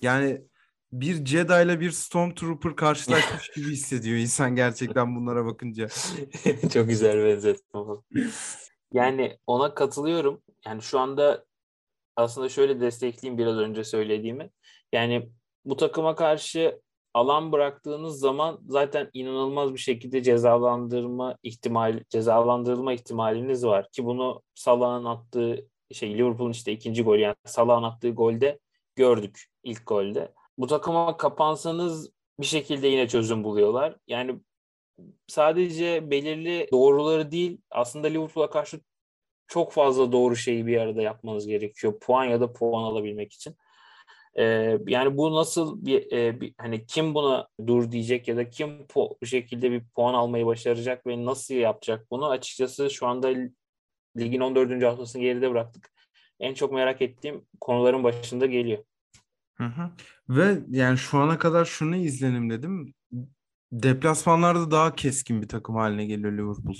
Yani 0.00 0.42
bir 0.92 1.24
Jedi 1.26 1.52
ile 1.52 1.80
bir 1.80 1.90
Stormtrooper 1.90 2.76
karşılaşmış 2.76 3.50
gibi 3.56 3.70
hissediyor 3.70 4.16
insan 4.16 4.56
gerçekten 4.56 5.16
bunlara 5.16 5.46
bakınca. 5.46 5.88
Çok 6.72 6.88
güzel 6.88 7.24
benzetme. 7.24 7.80
Yani 8.92 9.38
ona 9.46 9.74
katılıyorum. 9.74 10.42
Yani 10.66 10.82
şu 10.82 10.98
anda 10.98 11.44
aslında 12.16 12.48
şöyle 12.48 12.80
destekleyeyim 12.80 13.38
biraz 13.38 13.56
önce 13.56 13.84
söylediğimi. 13.84 14.50
Yani 14.92 15.30
bu 15.64 15.76
takıma 15.76 16.14
karşı 16.14 16.80
alan 17.14 17.52
bıraktığınız 17.52 18.18
zaman 18.18 18.60
zaten 18.66 19.10
inanılmaz 19.12 19.74
bir 19.74 19.78
şekilde 19.78 20.22
cezalandırma 20.22 21.36
ihtimali 21.42 22.04
cezalandırılma 22.08 22.92
ihtimaliniz 22.92 23.64
var 23.64 23.90
ki 23.90 24.04
bunu 24.04 24.42
Salah'ın 24.54 25.04
attığı 25.04 25.66
şey 25.92 26.18
Liverpool'un 26.18 26.52
işte 26.52 26.72
ikinci 26.72 27.02
golü 27.02 27.20
yani 27.20 27.36
Salah'ın 27.44 27.82
attığı 27.82 28.10
golde 28.10 28.58
gördük 28.96 29.44
ilk 29.62 29.86
golde. 29.86 30.32
Bu 30.60 30.66
takıma 30.66 31.16
kapansanız 31.16 32.10
bir 32.40 32.46
şekilde 32.46 32.88
yine 32.88 33.08
çözüm 33.08 33.44
buluyorlar. 33.44 33.96
Yani 34.06 34.40
sadece 35.26 36.10
belirli 36.10 36.68
doğruları 36.72 37.30
değil 37.30 37.58
aslında 37.70 38.06
Liverpool'a 38.06 38.50
karşı 38.50 38.80
çok 39.48 39.72
fazla 39.72 40.12
doğru 40.12 40.36
şeyi 40.36 40.66
bir 40.66 40.76
arada 40.76 41.02
yapmanız 41.02 41.46
gerekiyor. 41.46 42.00
Puan 42.00 42.24
ya 42.24 42.40
da 42.40 42.52
puan 42.52 42.82
alabilmek 42.82 43.32
için. 43.32 43.56
Ee, 44.38 44.78
yani 44.86 45.16
bu 45.16 45.34
nasıl 45.34 45.86
bir, 45.86 46.12
e, 46.12 46.40
bir 46.40 46.54
hani 46.58 46.86
kim 46.86 47.14
buna 47.14 47.48
dur 47.66 47.92
diyecek 47.92 48.28
ya 48.28 48.36
da 48.36 48.50
kim 48.50 48.86
bu 48.94 49.26
şekilde 49.26 49.70
bir 49.70 49.82
puan 49.94 50.14
almayı 50.14 50.46
başaracak 50.46 51.06
ve 51.06 51.24
nasıl 51.24 51.54
yapacak 51.54 52.10
bunu 52.10 52.28
açıkçası 52.28 52.90
şu 52.90 53.06
anda 53.06 53.32
ligin 54.18 54.40
14. 54.40 54.84
haftasını 54.84 55.22
geride 55.22 55.50
bıraktık. 55.50 55.92
En 56.40 56.54
çok 56.54 56.72
merak 56.72 57.02
ettiğim 57.02 57.46
konuların 57.60 58.04
başında 58.04 58.46
geliyor. 58.46 58.84
Ve 60.28 60.58
yani 60.68 60.98
şu 60.98 61.18
ana 61.18 61.38
kadar 61.38 61.64
şunu 61.64 61.96
izlenim 61.96 62.50
dedim. 62.50 62.94
Deplasmanlarda 63.72 64.70
daha 64.70 64.94
keskin 64.94 65.42
bir 65.42 65.48
takım 65.48 65.74
haline 65.74 66.06
geliyor 66.06 66.32
Liverpool. 66.32 66.76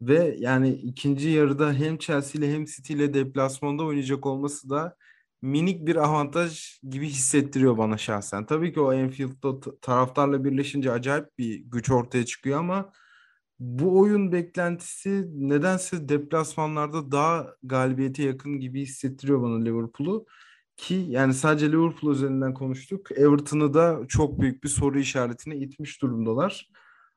Ve 0.00 0.36
yani 0.38 0.70
ikinci 0.70 1.28
yarıda 1.28 1.72
hem 1.72 1.98
Chelsea 1.98 2.38
ile 2.40 2.54
hem 2.54 2.64
City 2.64 2.92
ile 2.92 3.14
deplasmanda 3.14 3.84
oynayacak 3.84 4.26
olması 4.26 4.70
da 4.70 4.96
minik 5.42 5.86
bir 5.86 5.96
avantaj 5.96 6.78
gibi 6.88 7.08
hissettiriyor 7.08 7.78
bana 7.78 7.98
şahsen. 7.98 8.46
Tabii 8.46 8.72
ki 8.72 8.80
o 8.80 8.90
Anfield'da 8.90 9.60
taraftarla 9.82 10.44
birleşince 10.44 10.92
acayip 10.92 11.38
bir 11.38 11.56
güç 11.56 11.90
ortaya 11.90 12.26
çıkıyor 12.26 12.58
ama 12.58 12.92
bu 13.58 14.00
oyun 14.00 14.32
beklentisi 14.32 15.26
nedense 15.34 16.08
deplasmanlarda 16.08 17.12
daha 17.12 17.46
galibiyete 17.62 18.22
yakın 18.22 18.60
gibi 18.60 18.82
hissettiriyor 18.82 19.42
bana 19.42 19.62
Liverpool'u. 19.62 20.26
Ki 20.76 20.94
yani 21.08 21.34
sadece 21.34 21.72
Liverpool 21.72 22.12
üzerinden 22.12 22.54
konuştuk. 22.54 23.12
Everton'ı 23.12 23.74
da 23.74 24.00
çok 24.08 24.40
büyük 24.40 24.64
bir 24.64 24.68
soru 24.68 24.98
işaretine 24.98 25.56
itmiş 25.56 26.02
durumdalar. 26.02 26.70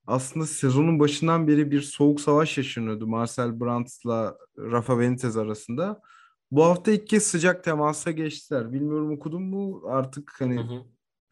Aslında 0.08 0.46
sezonun 0.46 1.00
başından 1.00 1.48
beri 1.48 1.72
bir 1.72 1.82
soğuk 1.82 2.22
savaş 2.22 2.58
yaşanıyordu 2.58 3.08
Marcel 3.08 3.60
Brandt'la 3.60 4.38
Rafa 4.58 5.00
Benitez 5.00 5.38
arasında. 5.38 6.02
Bu 6.52 6.66
hafta 6.66 6.92
ilk 6.92 7.08
kez 7.08 7.24
sıcak 7.24 7.64
temasa 7.64 8.12
geçtiler. 8.12 8.74
Bilmiyorum 8.74 9.12
okudun 9.12 9.44
mu 9.44 9.82
artık 9.88 10.36
hani 10.40 10.58
hı 10.58 10.62
hı. 10.62 10.84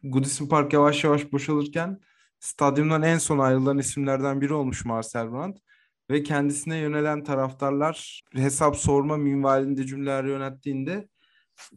Goodison 0.02 0.46
Park 0.46 0.72
yavaş 0.72 1.04
yavaş 1.04 1.32
boşalırken 1.32 2.00
stadyumdan 2.40 3.02
en 3.02 3.18
son 3.18 3.38
ayrılan 3.38 3.78
isimlerden 3.78 4.40
biri 4.40 4.54
olmuş 4.54 4.84
Marcel 4.84 5.32
Brandt. 5.32 5.58
Ve 6.10 6.22
kendisine 6.22 6.76
yönelen 6.76 7.24
taraftarlar 7.24 8.22
hesap 8.34 8.76
sorma 8.76 9.16
minvalinde 9.16 9.86
cümleler 9.86 10.24
yönettiğinde 10.24 11.08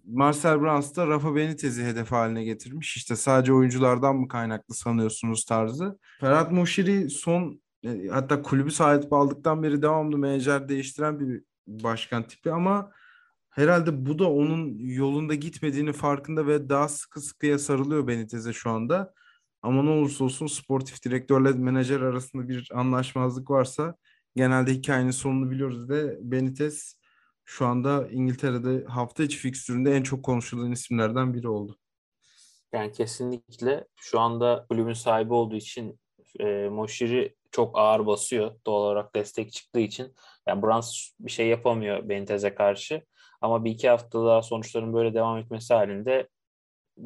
Marcel 0.05 0.61
Brandt 0.61 0.95
da 0.95 1.07
Rafa 1.07 1.35
Benitez'i 1.35 1.83
hedef 1.83 2.11
haline 2.11 2.43
getirmiş. 2.43 2.97
İşte 2.97 3.15
sadece 3.15 3.53
oyunculardan 3.53 4.15
mı 4.15 4.27
kaynaklı 4.27 4.75
sanıyorsunuz 4.75 5.45
tarzı. 5.45 5.99
Ferhat 6.19 6.51
Moşiri 6.51 7.09
son 7.09 7.61
e, 7.83 8.07
hatta 8.07 8.41
kulübü 8.41 8.71
sahip 8.71 9.13
aldıktan 9.13 9.63
beri 9.63 9.81
devamlı 9.81 10.17
menajer 10.17 10.69
değiştiren 10.69 11.19
bir 11.19 11.43
başkan 11.67 12.27
tipi 12.27 12.51
ama 12.51 12.91
herhalde 13.49 14.05
bu 14.05 14.19
da 14.19 14.29
onun 14.29 14.77
yolunda 14.79 15.35
gitmediğini 15.35 15.93
farkında 15.93 16.47
ve 16.47 16.69
daha 16.69 16.87
sıkı 16.87 17.21
sıkıya 17.21 17.59
sarılıyor 17.59 18.07
Benitez'e 18.07 18.53
şu 18.53 18.69
anda. 18.69 19.13
Ama 19.61 19.83
ne 19.83 19.89
olursa 19.89 20.23
olsun 20.23 20.47
sportif 20.47 21.03
direktörle 21.05 21.51
menajer 21.51 22.01
arasında 22.01 22.47
bir 22.47 22.69
anlaşmazlık 22.73 23.49
varsa 23.49 23.95
genelde 24.35 24.73
hikayenin 24.73 25.11
sonunu 25.11 25.51
biliyoruz 25.51 25.89
ve 25.89 26.17
Benitez 26.21 27.00
şu 27.51 27.65
anda 27.65 28.07
İngiltere'de 28.11 28.85
hafta 28.85 29.23
içi 29.23 29.37
fikstüründe 29.37 29.91
en 29.91 30.03
çok 30.03 30.23
konuşulan 30.23 30.71
isimlerden 30.71 31.33
biri 31.33 31.49
oldu. 31.49 31.77
Yani 32.73 32.91
kesinlikle 32.91 33.87
şu 33.95 34.19
anda 34.19 34.65
kulübün 34.69 34.93
sahibi 34.93 35.33
olduğu 35.33 35.55
için 35.55 35.99
e, 36.39 36.69
Moşiri 36.69 37.35
çok 37.51 37.79
ağır 37.79 38.05
basıyor 38.05 38.55
doğal 38.65 38.81
olarak 38.81 39.15
destek 39.15 39.51
çıktığı 39.51 39.79
için. 39.79 40.15
Yani 40.47 40.63
Brans 40.63 41.11
bir 41.19 41.31
şey 41.31 41.47
yapamıyor 41.47 42.09
Benitez'e 42.09 42.55
karşı. 42.55 43.05
Ama 43.41 43.65
bir 43.65 43.71
iki 43.71 43.89
hafta 43.89 44.25
daha 44.25 44.41
sonuçların 44.41 44.93
böyle 44.93 45.13
devam 45.13 45.37
etmesi 45.37 45.73
halinde 45.73 46.29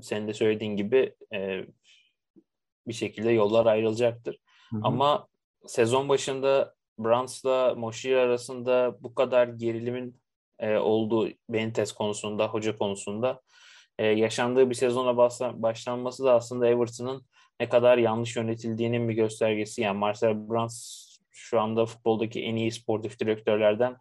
senin 0.02 0.28
de 0.28 0.34
söylediğin 0.34 0.78
gibi 0.78 1.16
e, 1.34 1.62
bir 2.88 2.94
şekilde 2.94 3.32
yollar 3.32 3.66
ayrılacaktır. 3.66 4.40
Hı 4.70 4.78
hı. 4.78 4.82
Ama 4.84 5.28
sezon 5.68 6.10
başında 6.10 6.76
Brans'la 7.00 7.76
Moşir 7.76 8.16
arasında 8.16 8.98
bu 9.00 9.16
kadar 9.16 9.48
gerilimin 9.48 10.25
e, 10.60 10.78
olduğu 10.78 11.30
Benitez 11.50 11.92
konusunda, 11.92 12.48
hoca 12.48 12.78
konusunda 12.78 13.42
e, 14.00 14.06
yaşandığı 14.06 14.70
bir 14.70 14.76
sezona 14.76 15.18
başlanması 15.62 16.24
da 16.24 16.34
aslında 16.34 16.68
Everton'ın 16.68 17.26
ne 17.60 17.70
kadar 17.70 17.98
yanlış 17.98 18.36
yönetildiğinin 18.36 19.10
bir 19.10 19.14
göstergesi. 19.14 19.82
Yani 19.82 19.98
Marcel 19.98 20.50
Brands 20.50 21.06
şu 21.32 21.62
anda 21.62 21.86
futboldaki 21.86 22.44
en 22.44 22.56
iyi 22.56 22.72
sportif 22.72 23.20
direktörlerden 23.20 23.98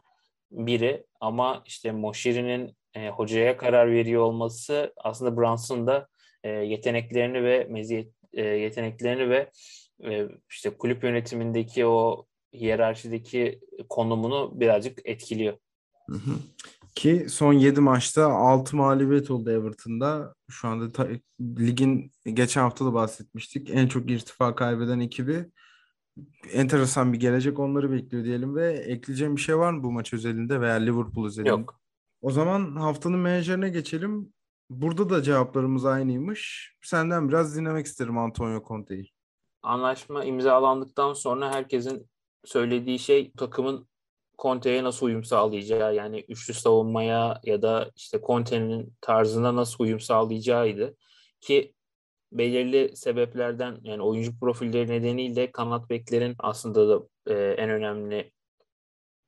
biri 0.51 1.05
ama 1.21 1.63
işte 1.67 1.93
Moşiri'nin 1.93 2.77
e, 2.95 3.09
hocaya 3.09 3.57
karar 3.57 3.91
veriyor 3.91 4.23
olması 4.23 4.93
aslında 4.97 5.37
Brunson 5.37 5.87
da 5.87 6.09
e, 6.45 6.49
yeteneklerini 6.49 7.45
ve 7.45 7.67
meziyet 7.71 8.13
e, 8.33 8.43
yeteneklerini 8.43 9.31
ve 9.31 9.51
e, 10.05 10.29
işte 10.51 10.71
kulüp 10.71 11.05
yönetimindeki 11.05 11.87
o 11.87 12.27
hiyerarşideki 12.55 13.61
konumunu 13.89 14.61
birazcık 14.61 15.01
etkiliyor. 15.05 15.59
Hı 16.11 16.15
hı. 16.15 16.31
Ki 16.95 17.27
son 17.29 17.53
7 17.53 17.81
maçta 17.81 18.27
6 18.27 18.77
mağlubiyet 18.77 19.31
oldu 19.31 19.51
Everton'da. 19.51 20.35
Şu 20.51 20.69
anda 20.69 20.93
ta- 20.93 21.09
ligin 21.41 22.13
geçen 22.25 22.61
hafta 22.61 22.87
da 22.87 22.95
bahsetmiştik. 22.95 23.71
En 23.71 23.87
çok 23.87 24.11
irtifa 24.11 24.55
kaybeden 24.55 25.01
ekibi. 25.01 25.51
Enteresan 26.53 27.13
bir 27.13 27.21
gelecek 27.21 27.59
onları 27.59 27.93
bekliyor 27.93 28.25
diyelim 28.25 28.55
ve 28.55 28.73
ekleyeceğim 28.73 29.37
bir 29.37 29.41
şey 29.41 29.59
var 29.59 29.73
mı 29.73 29.83
bu 29.83 29.93
maç 29.93 30.15
özelinde 30.15 30.61
veya 30.61 30.75
Liverpool 30.75 31.27
özelinde? 31.27 31.49
Yok. 31.51 31.81
O 32.23 32.31
zaman 32.31 32.77
haftanın 32.77 33.19
menajerine 33.19 33.69
geçelim. 33.69 34.33
Burada 34.71 35.11
da 35.11 35.23
cevaplarımız 35.23 35.85
aynıymış. 35.85 36.73
Senden 36.83 37.29
biraz 37.29 37.57
dinlemek 37.57 37.87
isterim 37.87 38.19
Antonio 38.19 38.65
Conte'yi. 38.69 39.11
Anlaşma 39.63 40.25
imzalandıktan 40.25 41.13
sonra 41.13 41.53
herkesin 41.55 42.11
söylediği 42.45 42.99
şey 42.99 43.33
takımın 43.33 43.89
Conte'ye 44.39 44.85
nasıl 44.85 45.07
uyum 45.07 45.25
sağlayacağı 45.25 45.95
yani 45.95 46.25
üçlü 46.29 46.55
savunmaya 46.55 47.41
ya 47.45 47.63
da 47.63 47.91
işte 47.97 48.21
Conte'nin 48.27 48.95
tarzına 49.01 49.57
nasıl 49.57 49.85
uyum 49.85 50.01
sağlayacağıydı. 50.01 50.97
Ki 51.41 51.75
belirli 52.33 52.97
sebeplerden 52.97 53.79
yani 53.83 54.03
oyuncu 54.03 54.39
profilleri 54.39 54.89
nedeniyle 54.89 55.53
kanat 55.53 55.91
beklerin 55.91 56.35
aslında 56.39 56.89
da 56.89 57.03
e, 57.27 57.35
en 57.35 57.71
önemli 57.71 58.33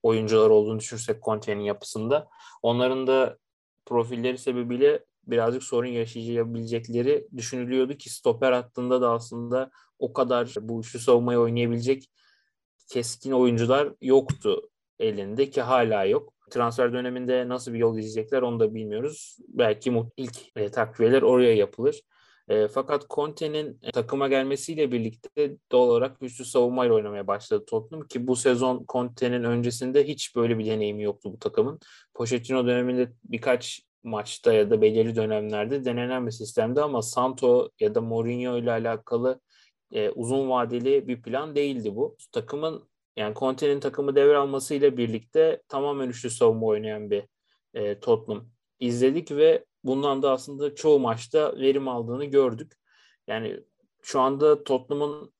oyuncular 0.03 0.51
olduğunu 0.51 0.79
düşünürsek 0.79 1.23
Conte'nin 1.23 1.63
yapısında. 1.63 2.29
Onların 2.63 3.07
da 3.07 3.39
profilleri 3.87 4.39
sebebiyle 4.39 5.05
birazcık 5.27 5.63
sorun 5.63 5.89
yaşayabilecekleri 5.89 7.29
düşünülüyordu 7.37 7.95
ki 7.95 8.11
stoper 8.11 8.53
hattında 8.53 9.01
da 9.01 9.11
aslında 9.11 9.71
o 9.99 10.13
kadar 10.13 10.55
bu 10.61 10.81
üçlü 10.81 10.99
savunmayı 10.99 11.39
oynayabilecek 11.39 12.11
keskin 12.89 13.33
oyuncular 13.33 13.93
yoktu 14.01 14.71
elinde 14.99 15.51
ki 15.51 15.63
hala 15.63 16.05
yok. 16.05 16.33
Transfer 16.51 16.93
döneminde 16.93 17.49
nasıl 17.49 17.73
bir 17.73 17.79
yol 17.79 17.99
izleyecekler 17.99 18.43
onu 18.43 18.61
da 18.61 18.75
bilmiyoruz. 18.75 19.37
Belki 19.49 20.03
ilk 20.17 20.37
e, 20.57 20.71
takviyeler 20.71 21.23
oraya 21.23 21.55
yapılır. 21.55 22.03
E, 22.49 22.69
fakat 22.69 23.11
Conte'nin 23.11 23.79
e, 23.83 23.93
takıma 23.93 24.29
gelmesiyle 24.29 24.93
birlikte 24.93 25.57
doğal 25.73 25.89
olarak 25.89 26.21
güçlü 26.21 26.45
savunmayla 26.45 26.95
oynamaya 26.95 27.27
başladı 27.27 27.65
Tottenham 27.67 28.09
ki 28.09 28.27
bu 28.27 28.37
sezon 28.37 28.85
Conte'nin 28.89 29.45
öncesinde 29.45 30.09
hiç 30.09 30.37
böyle 30.37 30.59
bir 30.59 30.67
deneyimi 30.67 31.03
yoktu 31.03 31.33
bu 31.33 31.39
takımın. 31.39 31.81
Pochettino 32.15 32.67
döneminde 32.67 33.13
birkaç 33.25 33.83
maçta 34.05 34.53
ya 34.53 34.71
da 34.71 34.83
belirli 34.83 35.17
dönemlerde 35.17 35.85
denenen 35.85 36.27
bir 36.27 36.33
sistemdi 36.33 36.81
ama 36.81 37.03
Santo 37.03 37.71
ya 37.81 37.95
da 37.95 38.01
Mourinho 38.01 38.59
ile 38.59 38.71
alakalı 38.71 39.41
e, 39.93 40.11
uzun 40.11 40.51
vadeli 40.51 41.09
bir 41.09 41.23
plan 41.23 41.57
değildi 41.57 41.97
bu. 41.97 42.17
Takımın 42.33 42.89
yani 43.17 43.35
Conte'nin 43.35 43.81
takımı 43.81 44.17
devralmasıyla 44.17 44.97
birlikte 44.97 45.63
tamamen 45.69 46.09
üçlü 46.09 46.31
savunma 46.31 46.67
oynayan 46.67 47.11
bir 47.11 47.25
e, 47.75 48.01
Tottenham 48.01 48.49
izledik 48.81 49.31
ve 49.31 49.65
bundan 49.85 50.23
da 50.23 50.33
aslında 50.33 50.75
çoğu 50.75 50.99
maçta 50.99 51.57
verim 51.59 51.89
aldığını 51.89 52.25
gördük. 52.25 52.73
Yani 53.27 53.61
şu 54.03 54.21
anda 54.21 54.65
Tottenham'ın 54.65 55.33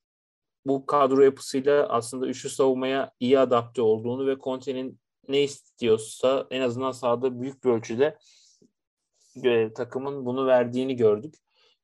bu 0.67 0.87
kadro 0.87 1.21
yapısıyla 1.21 1.89
aslında 1.89 2.27
üçlü 2.27 2.49
savunmaya 2.49 3.13
iyi 3.21 3.39
adapte 3.39 3.83
olduğunu 3.83 4.27
ve 4.27 4.37
Conte'nin 4.39 5.01
ne 5.29 5.43
istiyorsa 5.43 6.47
en 6.51 6.61
azından 6.61 6.93
sahada 6.93 7.41
büyük 7.41 7.65
bir 7.65 7.71
ölçüde 7.71 8.19
e, 9.45 9.73
takımın 9.73 10.27
bunu 10.27 10.47
verdiğini 10.47 10.97
gördük. 10.97 11.35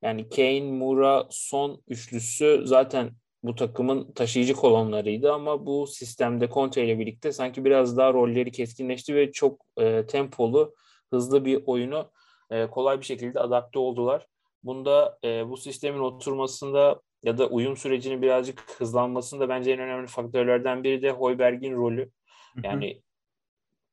Yani 0.02 0.28
Kane, 0.28 0.60
Moura 0.60 1.26
son 1.30 1.82
üçlüsü 1.88 2.62
zaten 2.64 3.10
bu 3.42 3.54
takımın 3.54 4.12
taşıyıcı 4.12 4.54
kolonlarıydı 4.54 5.32
ama 5.32 5.66
bu 5.66 5.86
sistemde 5.86 6.48
Conte 6.48 6.84
ile 6.84 6.98
birlikte 6.98 7.32
sanki 7.32 7.64
biraz 7.64 7.96
daha 7.96 8.12
rolleri 8.12 8.52
keskinleşti 8.52 9.14
ve 9.14 9.32
çok 9.32 9.60
e, 9.76 10.06
tempolu, 10.06 10.74
hızlı 11.10 11.44
bir 11.44 11.62
oyunu 11.66 12.10
e, 12.50 12.66
kolay 12.66 13.00
bir 13.00 13.04
şekilde 13.04 13.40
adapte 13.40 13.78
oldular. 13.78 14.26
Bunda 14.62 15.18
e, 15.24 15.48
bu 15.48 15.56
sistemin 15.56 16.00
oturmasında 16.00 17.00
ya 17.22 17.38
da 17.38 17.46
uyum 17.46 17.76
sürecinin 17.76 18.22
birazcık 18.22 18.60
hızlanmasında 18.78 19.48
bence 19.48 19.72
en 19.72 19.80
önemli 19.80 20.06
faktörlerden 20.06 20.84
biri 20.84 21.02
de 21.02 21.10
Hoiberg'in 21.10 21.76
rolü. 21.76 22.10
Yani 22.64 23.02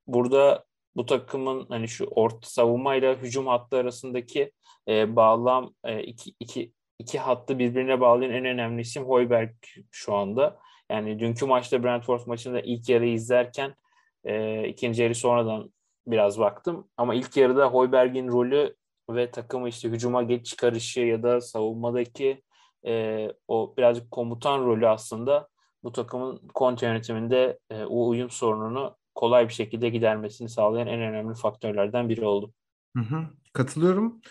burada 0.07 0.65
bu 0.95 1.05
takımın 1.05 1.65
hani 1.69 1.87
şu 1.87 2.05
orta 2.05 2.49
savunmayla 2.49 3.15
hücum 3.15 3.47
hattı 3.47 3.77
arasındaki 3.77 4.51
e, 4.87 5.15
bağlam 5.15 5.73
e, 5.83 6.03
iki, 6.03 6.33
iki, 6.39 6.73
iki 6.99 7.19
hattı 7.19 7.59
birbirine 7.59 8.01
bağlayan 8.01 8.31
en 8.31 8.45
önemli 8.45 8.81
isim 8.81 9.03
Hoiberg 9.03 9.53
şu 9.91 10.15
anda. 10.15 10.59
Yani 10.91 11.19
dünkü 11.19 11.45
maçta 11.45 11.83
Brentford 11.83 12.21
maçında 12.25 12.61
ilk 12.61 12.89
yarı 12.89 13.05
izlerken 13.05 13.75
e, 14.23 14.67
ikinci 14.67 15.03
yarı 15.03 15.15
sonradan 15.15 15.73
biraz 16.07 16.39
baktım. 16.39 16.87
Ama 16.97 17.15
ilk 17.15 17.37
yarıda 17.37 17.67
Hoiberg'in 17.67 18.27
rolü 18.27 18.75
ve 19.09 19.31
takımı 19.31 19.69
işte 19.69 19.89
hücuma 19.89 20.23
geç 20.23 20.45
çıkarışı 20.45 20.99
ya 20.99 21.23
da 21.23 21.41
savunmadaki 21.41 22.43
e, 22.87 23.27
o 23.47 23.73
birazcık 23.77 24.11
komutan 24.11 24.65
rolü 24.65 24.87
aslında 24.87 25.47
bu 25.83 25.91
takımın 25.91 26.47
konti 26.53 26.85
yönetiminde 26.85 27.59
e, 27.69 27.83
o 27.83 28.07
uyum 28.07 28.29
sorununu 28.29 28.97
kolay 29.15 29.47
bir 29.47 29.53
şekilde 29.53 29.89
gidermesini 29.89 30.49
sağlayan 30.49 30.87
en 30.87 31.01
önemli 31.01 31.35
faktörlerden 31.35 32.09
biri 32.09 32.25
oldu. 32.25 32.53
Hı 32.97 33.03
hı, 33.03 33.27
katılıyorum. 33.53 34.21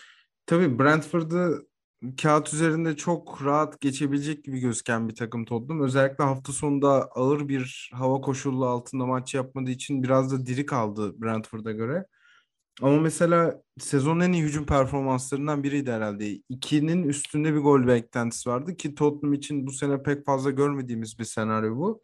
Tabii 0.45 0.79
Brentford'ı 0.79 1.68
kağıt 2.21 2.53
üzerinde 2.53 2.95
çok 2.95 3.45
rahat 3.45 3.81
geçebilecek 3.81 4.43
gibi 4.43 4.59
gözüken 4.59 5.09
bir 5.09 5.15
takım 5.15 5.45
Tottenham. 5.45 5.81
Özellikle 5.81 6.23
hafta 6.23 6.53
sonunda 6.53 6.89
ağır 7.15 7.47
bir 7.47 7.91
hava 7.93 8.21
koşullu 8.21 8.65
altında 8.65 9.05
maç 9.05 9.33
yapmadığı 9.33 9.71
için 9.71 10.03
biraz 10.03 10.31
da 10.31 10.45
diri 10.45 10.65
kaldı 10.65 11.21
Brentford'a 11.21 11.71
göre. 11.71 12.05
Ama 12.81 12.99
mesela 12.99 13.61
sezonun 13.79 14.19
en 14.19 14.31
iyi 14.31 14.43
hücum 14.43 14.65
performanslarından 14.65 15.63
biriydi 15.63 15.91
herhalde. 15.91 16.29
İkinin 16.49 17.03
üstünde 17.03 17.53
bir 17.53 17.59
gol 17.59 17.87
beklentisi 17.87 18.49
vardı 18.49 18.77
ki 18.77 18.95
Tottenham 18.95 19.33
için 19.33 19.67
bu 19.67 19.71
sene 19.71 20.03
pek 20.03 20.25
fazla 20.25 20.51
görmediğimiz 20.51 21.19
bir 21.19 21.23
senaryo 21.23 21.75
bu. 21.75 22.01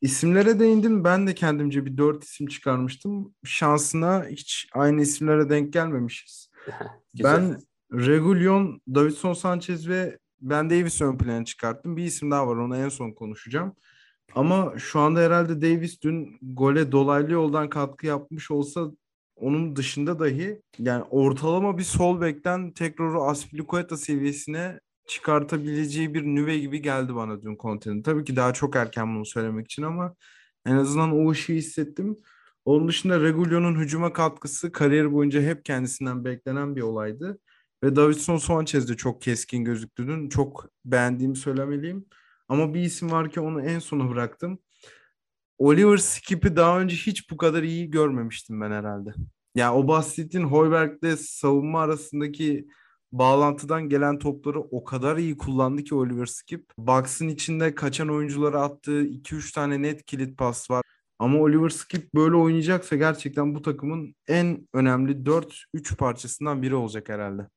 İsimlere 0.00 0.58
değindim. 0.58 1.04
Ben 1.04 1.26
de 1.26 1.34
kendimce 1.34 1.86
bir 1.86 1.96
dört 1.96 2.24
isim 2.24 2.46
çıkarmıştım. 2.46 3.34
Şansına 3.44 4.26
hiç 4.26 4.68
aynı 4.72 5.02
isimlere 5.02 5.50
denk 5.50 5.72
gelmemişiz. 5.72 6.50
ben 7.24 7.60
Regulion, 7.92 8.80
Davidson 8.94 9.32
Sanchez 9.32 9.88
ve 9.88 10.18
Ben 10.40 10.70
Davis 10.70 11.00
ön 11.02 11.18
plana 11.18 11.44
çıkarttım. 11.44 11.96
Bir 11.96 12.04
isim 12.04 12.30
daha 12.30 12.48
var 12.48 12.56
onu 12.56 12.76
en 12.76 12.88
son 12.88 13.10
konuşacağım. 13.10 13.74
Ama 14.34 14.74
şu 14.78 15.00
anda 15.00 15.20
herhalde 15.20 15.62
Davis 15.62 16.02
dün 16.02 16.38
gole 16.42 16.92
dolaylı 16.92 17.32
yoldan 17.32 17.68
katkı 17.68 18.06
yapmış 18.06 18.50
olsa 18.50 18.90
onun 19.36 19.76
dışında 19.76 20.18
dahi 20.18 20.62
yani 20.78 21.04
ortalama 21.10 21.78
bir 21.78 21.82
sol 21.82 22.20
bekten 22.20 22.72
tekrar 22.72 23.30
Aspilicueta 23.30 23.96
seviyesine 23.96 24.80
çıkartabileceği 25.06 26.14
bir 26.14 26.22
nüve 26.22 26.58
gibi 26.58 26.82
geldi 26.82 27.14
bana 27.14 27.42
dün 27.42 27.56
Conte'nin. 27.56 28.02
Tabii 28.02 28.24
ki 28.24 28.36
daha 28.36 28.52
çok 28.52 28.76
erken 28.76 29.14
bunu 29.14 29.26
söylemek 29.26 29.66
için 29.66 29.82
ama 29.82 30.14
en 30.66 30.76
azından 30.76 31.12
o 31.26 31.30
ışığı 31.30 31.52
hissettim. 31.52 32.16
Onun 32.64 32.88
dışında 32.88 33.20
Regulion'un 33.20 33.74
hücuma 33.80 34.12
katkısı 34.12 34.72
kariyer 34.72 35.12
boyunca 35.12 35.42
hep 35.42 35.64
kendisinden 35.64 36.24
beklenen 36.24 36.76
bir 36.76 36.82
olaydı. 36.82 37.38
Ve 37.82 37.96
Davidson 37.96 38.36
Sanchez 38.36 38.88
de 38.88 38.96
çok 38.96 39.22
keskin 39.22 39.64
gözüktü 39.64 40.06
dün. 40.08 40.28
Çok 40.28 40.68
beğendiğimi 40.84 41.36
söylemeliyim. 41.36 42.06
Ama 42.48 42.74
bir 42.74 42.80
isim 42.80 43.10
var 43.10 43.30
ki 43.30 43.40
onu 43.40 43.62
en 43.62 43.78
sona 43.78 44.10
bıraktım. 44.10 44.58
Oliver 45.58 45.96
Skip'i 45.96 46.56
daha 46.56 46.80
önce 46.80 46.96
hiç 46.96 47.30
bu 47.30 47.36
kadar 47.36 47.62
iyi 47.62 47.90
görmemiştim 47.90 48.60
ben 48.60 48.70
herhalde. 48.70 49.08
Ya 49.08 49.16
yani 49.54 49.76
o 49.76 49.88
bahsettiğin 49.88 50.44
Hoiberg'le 50.44 51.16
savunma 51.16 51.80
arasındaki 51.82 52.68
bağlantıdan 53.12 53.88
gelen 53.88 54.18
topları 54.18 54.60
o 54.60 54.84
kadar 54.84 55.16
iyi 55.16 55.36
kullandı 55.36 55.84
ki 55.84 55.94
Oliver 55.94 56.26
Skip. 56.26 56.70
Box'ın 56.78 57.28
içinde 57.28 57.74
kaçan 57.74 58.08
oyunculara 58.08 58.62
attığı 58.62 59.04
2-3 59.04 59.52
tane 59.54 59.82
net 59.82 60.06
kilit 60.06 60.38
pas 60.38 60.70
var. 60.70 60.82
Ama 61.18 61.38
Oliver 61.38 61.68
Skip 61.68 62.14
böyle 62.14 62.36
oynayacaksa 62.36 62.96
gerçekten 62.96 63.54
bu 63.54 63.62
takımın 63.62 64.14
en 64.28 64.68
önemli 64.72 65.26
4-3 65.26 65.96
parçasından 65.96 66.62
biri 66.62 66.74
olacak 66.74 67.08
herhalde. 67.08 67.48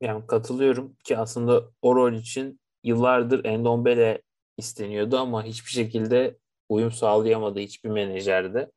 Yani 0.00 0.26
katılıyorum 0.26 0.96
ki 1.04 1.18
aslında 1.18 1.70
o 1.82 1.94
rol 1.96 2.12
için 2.12 2.60
yıllardır 2.82 3.44
Endombele 3.44 4.22
isteniyordu 4.56 5.18
ama 5.18 5.44
hiçbir 5.44 5.70
şekilde 5.70 6.38
uyum 6.68 6.92
sağlayamadı 6.92 7.58
hiçbir 7.58 7.90
menajerde. 7.90 8.70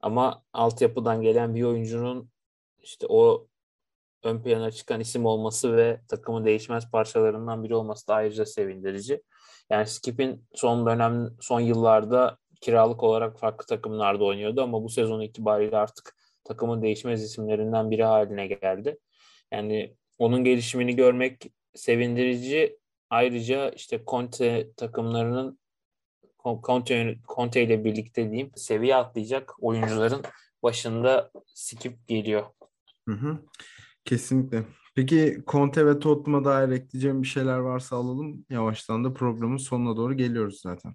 Ama 0.00 0.42
altyapıdan 0.52 1.22
gelen 1.22 1.54
bir 1.54 1.62
oyuncunun 1.62 2.30
işte 2.78 3.06
o 3.08 3.46
ön 4.22 4.42
plana 4.42 4.70
çıkan 4.70 5.00
isim 5.00 5.26
olması 5.26 5.76
ve 5.76 6.00
takımın 6.08 6.44
değişmez 6.44 6.90
parçalarından 6.90 7.64
biri 7.64 7.74
olması 7.74 8.08
da 8.08 8.14
ayrıca 8.14 8.46
sevindirici. 8.46 9.22
Yani 9.70 9.86
Skip'in 9.86 10.48
son 10.54 10.86
dönem, 10.86 11.36
son 11.40 11.60
yıllarda 11.60 12.38
kiralık 12.60 13.02
olarak 13.02 13.38
farklı 13.38 13.66
takımlarda 13.66 14.24
oynuyordu 14.24 14.62
ama 14.62 14.82
bu 14.82 14.88
sezon 14.88 15.20
itibariyle 15.20 15.76
artık 15.76 16.16
takımın 16.44 16.82
değişmez 16.82 17.24
isimlerinden 17.24 17.90
biri 17.90 18.04
haline 18.04 18.46
geldi. 18.46 18.98
Yani 19.52 19.96
onun 20.22 20.44
gelişimini 20.44 20.96
görmek 20.96 21.52
sevindirici. 21.74 22.78
Ayrıca 23.10 23.70
işte 23.70 24.02
Conte 24.06 24.72
takımlarının 24.76 25.58
Conte, 26.64 27.18
Conte 27.34 27.62
ile 27.62 27.84
birlikte 27.84 28.30
diyeyim 28.30 28.50
seviye 28.56 28.96
atlayacak 28.96 29.54
oyuncuların 29.60 30.22
başında 30.62 31.30
skip 31.46 32.08
geliyor. 32.08 32.44
Hı 33.08 33.14
hı. 33.14 33.38
Kesinlikle. 34.04 34.64
Peki 34.94 35.42
Conte 35.46 35.86
ve 35.86 35.98
Tottenham'a 35.98 36.44
dair 36.44 36.68
ekleyeceğim 36.68 37.22
bir 37.22 37.28
şeyler 37.28 37.58
varsa 37.58 37.96
alalım. 37.96 38.46
Yavaştan 38.50 39.04
da 39.04 39.14
programın 39.14 39.56
sonuna 39.56 39.96
doğru 39.96 40.16
geliyoruz 40.16 40.60
zaten. 40.60 40.94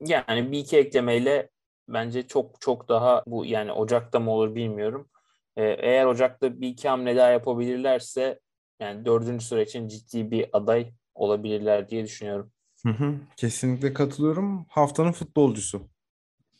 Yani 0.00 0.52
bir 0.52 0.58
iki 0.58 0.76
eklemeyle 0.76 1.48
bence 1.88 2.26
çok 2.26 2.60
çok 2.60 2.88
daha 2.88 3.22
bu 3.26 3.44
yani 3.44 3.72
Ocak'ta 3.72 4.20
mı 4.20 4.30
olur 4.30 4.54
bilmiyorum. 4.54 5.08
Ee, 5.56 5.64
eğer 5.64 6.06
Ocak'ta 6.06 6.60
bir 6.60 6.68
iki 6.68 6.88
hamle 6.88 7.16
daha 7.16 7.30
yapabilirlerse 7.30 8.40
yani 8.80 9.04
dördüncü 9.04 9.44
sıra 9.44 9.62
için 9.62 9.88
ciddi 9.88 10.30
bir 10.30 10.46
aday 10.52 10.92
olabilirler 11.14 11.88
diye 11.88 12.04
düşünüyorum. 12.04 12.52
Hı 12.86 12.92
hı, 12.92 13.14
kesinlikle 13.36 13.92
katılıyorum. 13.92 14.66
Haftanın 14.68 15.12
futbolcusu. 15.12 15.88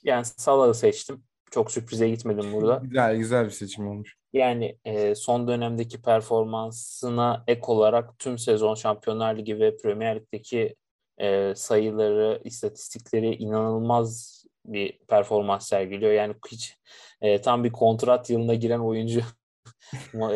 Yani 0.05 0.25
Salah'ı 0.25 0.75
seçtim. 0.75 1.23
Çok 1.51 1.73
sürprize 1.73 2.09
gitmedim 2.09 2.53
burada. 2.53 2.81
Güzel 2.85 3.17
güzel 3.17 3.45
bir 3.45 3.51
seçim 3.51 3.89
olmuş. 3.89 4.17
Yani 4.33 4.79
e, 4.85 5.15
son 5.15 5.49
dönemdeki 5.49 6.03
performansına 6.03 7.45
ek 7.47 7.61
olarak 7.67 8.19
tüm 8.19 8.39
sezon 8.39 8.75
Şampiyonlar 8.75 9.37
Ligi 9.39 9.61
ve 9.61 9.77
Premier 9.77 10.17
Lig'deki 10.17 10.77
e, 11.19 11.55
sayıları, 11.55 12.41
istatistikleri 12.45 13.35
inanılmaz 13.35 14.39
bir 14.67 14.99
performans 14.99 15.69
sergiliyor. 15.69 16.13
Yani 16.13 16.35
hiç 16.51 16.77
e, 17.21 17.41
tam 17.41 17.65
bir 17.65 17.73
kontrat 17.73 18.31
yılına 18.31 18.55
giren 18.55 18.79
oyuncu 18.79 19.21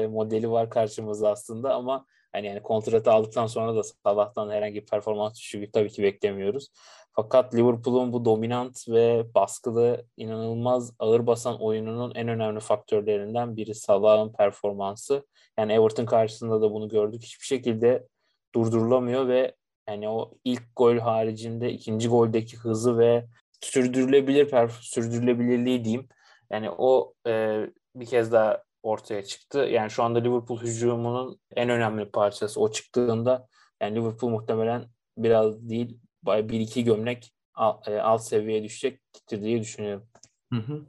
modeli 0.08 0.50
var 0.50 0.70
karşımızda 0.70 1.30
aslında 1.30 1.74
ama 1.74 2.06
hani 2.32 2.46
yani 2.46 2.62
kontratı 2.62 3.12
aldıktan 3.12 3.46
sonra 3.46 3.76
da 3.76 3.82
Salah'tan 3.82 4.50
herhangi 4.50 4.74
bir 4.74 4.86
performans 4.86 5.38
düşüklüğü 5.38 5.70
tabii 5.70 5.90
ki 5.90 6.02
beklemiyoruz. 6.02 6.68
Fakat 7.16 7.54
Liverpool'un 7.54 8.12
bu 8.12 8.24
dominant 8.24 8.88
ve 8.88 9.34
baskılı, 9.34 10.06
inanılmaz 10.16 10.92
ağır 10.98 11.26
basan 11.26 11.60
oyununun 11.60 12.14
en 12.14 12.28
önemli 12.28 12.60
faktörlerinden 12.60 13.56
biri 13.56 13.74
Salah'ın 13.74 14.32
performansı. 14.32 15.26
Yani 15.58 15.72
Everton 15.72 16.06
karşısında 16.06 16.62
da 16.62 16.72
bunu 16.72 16.88
gördük. 16.88 17.22
Hiçbir 17.22 17.46
şekilde 17.46 18.06
durdurulamıyor 18.54 19.28
ve 19.28 19.54
yani 19.88 20.08
o 20.08 20.34
ilk 20.44 20.62
gol 20.76 20.98
haricinde 20.98 21.72
ikinci 21.72 22.08
goldeki 22.08 22.56
hızı 22.56 22.98
ve 22.98 23.26
sürdürülebilir 23.60 24.68
sürdürülebilirliği 24.68 25.84
diyeyim. 25.84 26.08
Yani 26.50 26.70
o 26.70 27.14
e, 27.26 27.60
bir 27.94 28.06
kez 28.06 28.32
daha 28.32 28.62
ortaya 28.82 29.24
çıktı. 29.24 29.58
Yani 29.58 29.90
şu 29.90 30.02
anda 30.02 30.18
Liverpool 30.18 30.60
hücumunun 30.60 31.40
en 31.56 31.68
önemli 31.68 32.10
parçası. 32.10 32.60
O 32.60 32.70
çıktığında 32.70 33.48
yani 33.80 33.96
Liverpool 33.96 34.30
muhtemelen 34.30 34.88
biraz 35.18 35.68
değil 35.68 35.98
bir 36.26 36.60
iki 36.60 36.84
gömlek 36.84 37.32
alt, 37.54 37.88
e, 37.88 38.02
alt 38.02 38.22
seviyeye 38.22 38.64
düşecektir 38.64 39.42
diye 39.42 39.60
düşünüyorum. 39.60 40.06
Hı 40.52 40.58
hı. 40.58 40.86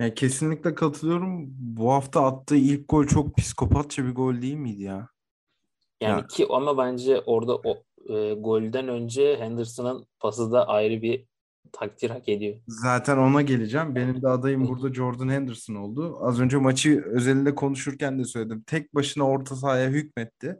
Yani 0.00 0.14
kesinlikle 0.14 0.74
katılıyorum. 0.74 1.46
Bu 1.58 1.92
hafta 1.92 2.24
attığı 2.24 2.56
ilk 2.56 2.88
gol 2.88 3.06
çok 3.06 3.36
psikopatça 3.36 4.04
bir 4.04 4.14
gol 4.14 4.42
değil 4.42 4.54
miydi 4.54 4.82
ya? 4.82 5.08
Yani 6.00 6.20
ya. 6.20 6.26
ki 6.26 6.46
ama 6.50 6.78
bence 6.78 7.20
orada 7.20 7.56
o 7.56 7.82
e, 8.08 8.34
golden 8.34 8.88
önce 8.88 9.36
Henderson'ın 9.36 10.06
pası 10.20 10.52
da 10.52 10.68
ayrı 10.68 11.02
bir 11.02 11.26
takdir 11.78 12.10
hak 12.10 12.28
ediyor. 12.28 12.56
Zaten 12.68 13.16
ona 13.16 13.42
geleceğim. 13.42 13.94
Benim 13.94 14.22
de 14.22 14.28
adayım 14.28 14.68
burada 14.68 14.94
Jordan 14.94 15.28
Henderson 15.28 15.74
oldu. 15.74 16.18
Az 16.20 16.40
önce 16.40 16.56
maçı 16.56 17.04
özelinde 17.06 17.54
konuşurken 17.54 18.18
de 18.18 18.24
söyledim. 18.24 18.62
Tek 18.66 18.94
başına 18.94 19.28
orta 19.28 19.56
sahaya 19.56 19.88
hükmetti. 19.88 20.56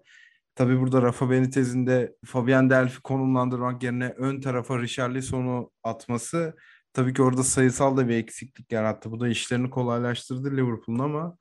Tabii 0.54 0.80
burada 0.80 1.02
Rafa 1.02 1.30
Benitez'in 1.30 1.86
de 1.86 2.16
Fabian 2.24 2.70
Delphi 2.70 3.00
konumlandırmak 3.02 3.82
yerine 3.82 4.14
ön 4.16 4.40
tarafa 4.40 4.78
Richarlison'u 4.78 5.70
atması 5.82 6.56
tabii 6.92 7.14
ki 7.14 7.22
orada 7.22 7.42
sayısal 7.42 7.96
da 7.96 8.08
bir 8.08 8.16
eksiklik 8.16 8.72
yarattı. 8.72 9.10
Bu 9.10 9.20
da 9.20 9.28
işlerini 9.28 9.70
kolaylaştırdı 9.70 10.56
Liverpool'un 10.56 10.98
ama 10.98 11.36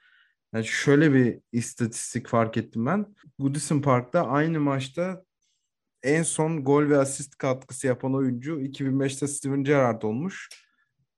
yani 0.53 0.65
şöyle 0.65 1.13
bir 1.13 1.39
istatistik 1.51 2.27
fark 2.27 2.57
ettim 2.57 2.85
ben. 2.85 3.15
Goodison 3.39 3.81
Park'ta 3.81 4.27
aynı 4.27 4.59
maçta 4.59 5.23
en 6.03 6.23
son 6.23 6.63
gol 6.63 6.89
ve 6.89 6.97
asist 6.97 7.37
katkısı 7.37 7.87
yapan 7.87 8.15
oyuncu 8.15 8.61
2005'te 8.61 9.27
Steven 9.27 9.63
Gerrard 9.63 10.01
olmuş. 10.01 10.49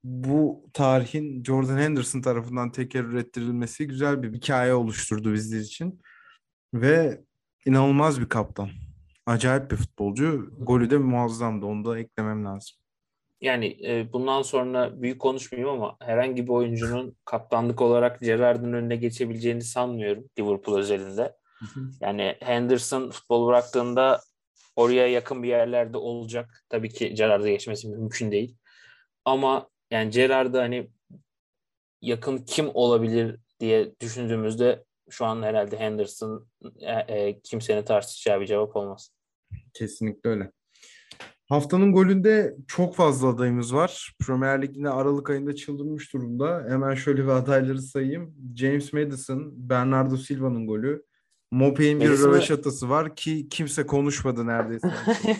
Bu 0.04 0.70
tarihin 0.72 1.44
Jordan 1.44 1.78
Henderson 1.78 2.20
tarafından 2.20 2.72
tekerrür 2.72 3.14
ettirilmesi 3.14 3.86
güzel 3.86 4.22
bir 4.22 4.32
hikaye 4.32 4.74
oluşturdu 4.74 5.32
bizler 5.32 5.60
için. 5.60 6.00
Ve 6.74 7.20
inanılmaz 7.66 8.20
bir 8.20 8.28
kaptan. 8.28 8.70
Acayip 9.26 9.70
bir 9.70 9.76
futbolcu. 9.76 10.50
Golü 10.58 10.90
de 10.90 10.98
muazzamdı. 10.98 11.66
Onu 11.66 11.84
da 11.84 11.98
eklemem 11.98 12.44
lazım. 12.44 12.76
Yani 13.40 13.78
e, 13.86 14.12
bundan 14.12 14.42
sonra 14.42 15.02
büyük 15.02 15.20
konuşmayayım 15.20 15.70
ama 15.70 15.96
herhangi 16.00 16.44
bir 16.44 16.52
oyuncunun 16.52 17.16
kaptanlık 17.24 17.80
olarak 17.80 18.20
Gerrard'ın 18.20 18.72
önüne 18.72 18.96
geçebileceğini 18.96 19.62
sanmıyorum 19.62 20.24
Liverpool 20.38 20.78
özelinde. 20.78 21.36
Yani 22.00 22.36
Henderson 22.40 23.10
futbol 23.10 23.48
bıraktığında 23.48 24.20
oraya 24.76 25.06
yakın 25.08 25.42
bir 25.42 25.48
yerlerde 25.48 25.98
olacak. 25.98 26.64
Tabii 26.68 26.88
ki 26.88 27.14
Gerrard'a 27.14 27.48
geçmesi 27.48 27.88
mümkün 27.88 28.30
değil. 28.30 28.56
Ama 29.24 29.68
yani 29.90 30.10
Gerrard'a 30.10 30.62
hani 30.62 30.90
yakın 32.02 32.38
kim 32.38 32.70
olabilir 32.74 33.40
diye 33.60 33.94
düşündüğümüzde 34.00 34.84
şu 35.10 35.24
an 35.24 35.42
herhalde 35.42 35.76
Henderson 35.78 36.48
e, 36.80 36.92
e, 36.92 37.40
kimsenin 37.40 37.82
tartışacağı 37.82 38.40
bir 38.40 38.46
cevap 38.46 38.76
olmaz. 38.76 39.10
Kesinlikle 39.74 40.30
öyle. 40.30 40.52
Haftanın 41.48 41.92
golünde 41.92 42.56
çok 42.66 42.94
fazla 42.94 43.28
adayımız 43.28 43.74
var. 43.74 44.12
Premier 44.26 44.62
Lig 44.62 44.86
Aralık 44.86 45.30
ayında 45.30 45.54
çıldırmış 45.54 46.14
durumda. 46.14 46.66
Hemen 46.68 46.94
şöyle 46.94 47.22
bir 47.22 47.28
adayları 47.28 47.82
sayayım. 47.82 48.34
James 48.56 48.92
Madison, 48.92 49.52
Bernardo 49.56 50.16
Silva'nın 50.16 50.66
golü. 50.66 51.02
Mopey'in 51.50 52.00
bir 52.00 52.10
röveşatası 52.10 52.90
var 52.90 53.16
ki 53.16 53.48
kimse 53.48 53.86
konuşmadı 53.86 54.46
neredeyse. 54.46 54.94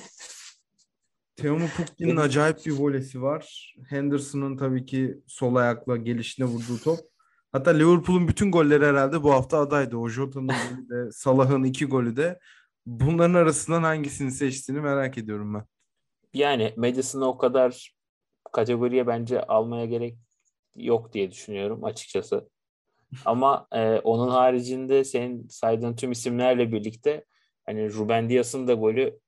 Teomu 1.37 1.67
Pukki'nin 1.77 2.17
acayip 2.17 2.67
bir 2.67 2.73
volesi 2.73 3.23
var. 3.23 3.75
Henderson'ın 3.89 4.57
tabii 4.57 4.87
ki 4.87 5.21
sol 5.27 5.55
ayakla 5.55 5.97
gelişine 5.97 6.47
vurduğu 6.47 6.79
top. 6.85 6.99
Hatta 7.53 7.71
Liverpool'un 7.71 8.29
bütün 8.29 8.53
golleri 8.53 8.87
herhalde 8.87 9.23
bu 9.23 9.33
hafta 9.33 9.59
adaydı. 9.59 9.97
O 9.97 10.09
Jota'nın 10.09 10.47
golü 10.71 10.89
de, 10.89 11.13
Salah'ın 11.13 11.65
iki 11.65 11.87
golü 11.87 12.17
de. 12.17 12.39
Bunların 12.87 13.35
arasından 13.35 13.83
hangisini 13.83 14.31
seçtiğini 14.31 14.81
merak 14.81 15.19
ediyorum 15.19 15.55
ben. 15.55 15.65
Yani 16.35 16.75
Madison'ı 16.77 17.25
o 17.29 17.39
kadar 17.39 17.95
kategoriye 18.53 19.07
bence 19.07 19.43
almaya 19.43 19.87
gerek 19.87 20.19
yok 20.77 21.13
diye 21.13 21.31
düşünüyorum 21.31 21.85
açıkçası. 21.85 22.49
Ama 23.25 23.67
e, 23.73 23.99
onun 23.99 24.29
haricinde 24.29 25.05
senin 25.05 25.49
saydığın 25.49 25.97
tüm 25.97 26.13
isimlerle 26.13 26.73
birlikte 26.73 27.25
hani 27.67 27.93
Ruben 27.93 28.31
Dias'ın 28.31 28.69
da 28.69 28.75
golü 28.75 29.19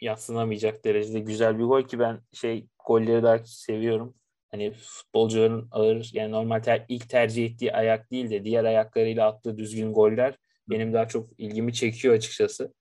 yatsınamayacak 0.00 0.84
derecede 0.84 1.20
güzel 1.20 1.58
bir 1.58 1.64
gol 1.64 1.82
ki 1.82 1.98
ben 1.98 2.20
şey 2.32 2.66
golleri 2.86 3.22
daha 3.22 3.38
seviyorum 3.44 4.14
hani 4.50 4.72
futbolcuların 4.72 5.68
ağır 5.70 6.10
yani 6.12 6.32
normal 6.32 6.60
ter, 6.60 6.84
ilk 6.88 7.08
tercih 7.08 7.46
ettiği 7.46 7.72
ayak 7.72 8.10
değil 8.10 8.30
de 8.30 8.44
diğer 8.44 8.64
ayaklarıyla 8.64 9.26
attığı 9.28 9.58
düzgün 9.58 9.92
goller 9.92 10.38
benim 10.68 10.92
daha 10.92 11.08
çok 11.08 11.40
ilgimi 11.40 11.72
çekiyor 11.72 12.14
açıkçası. 12.14 12.74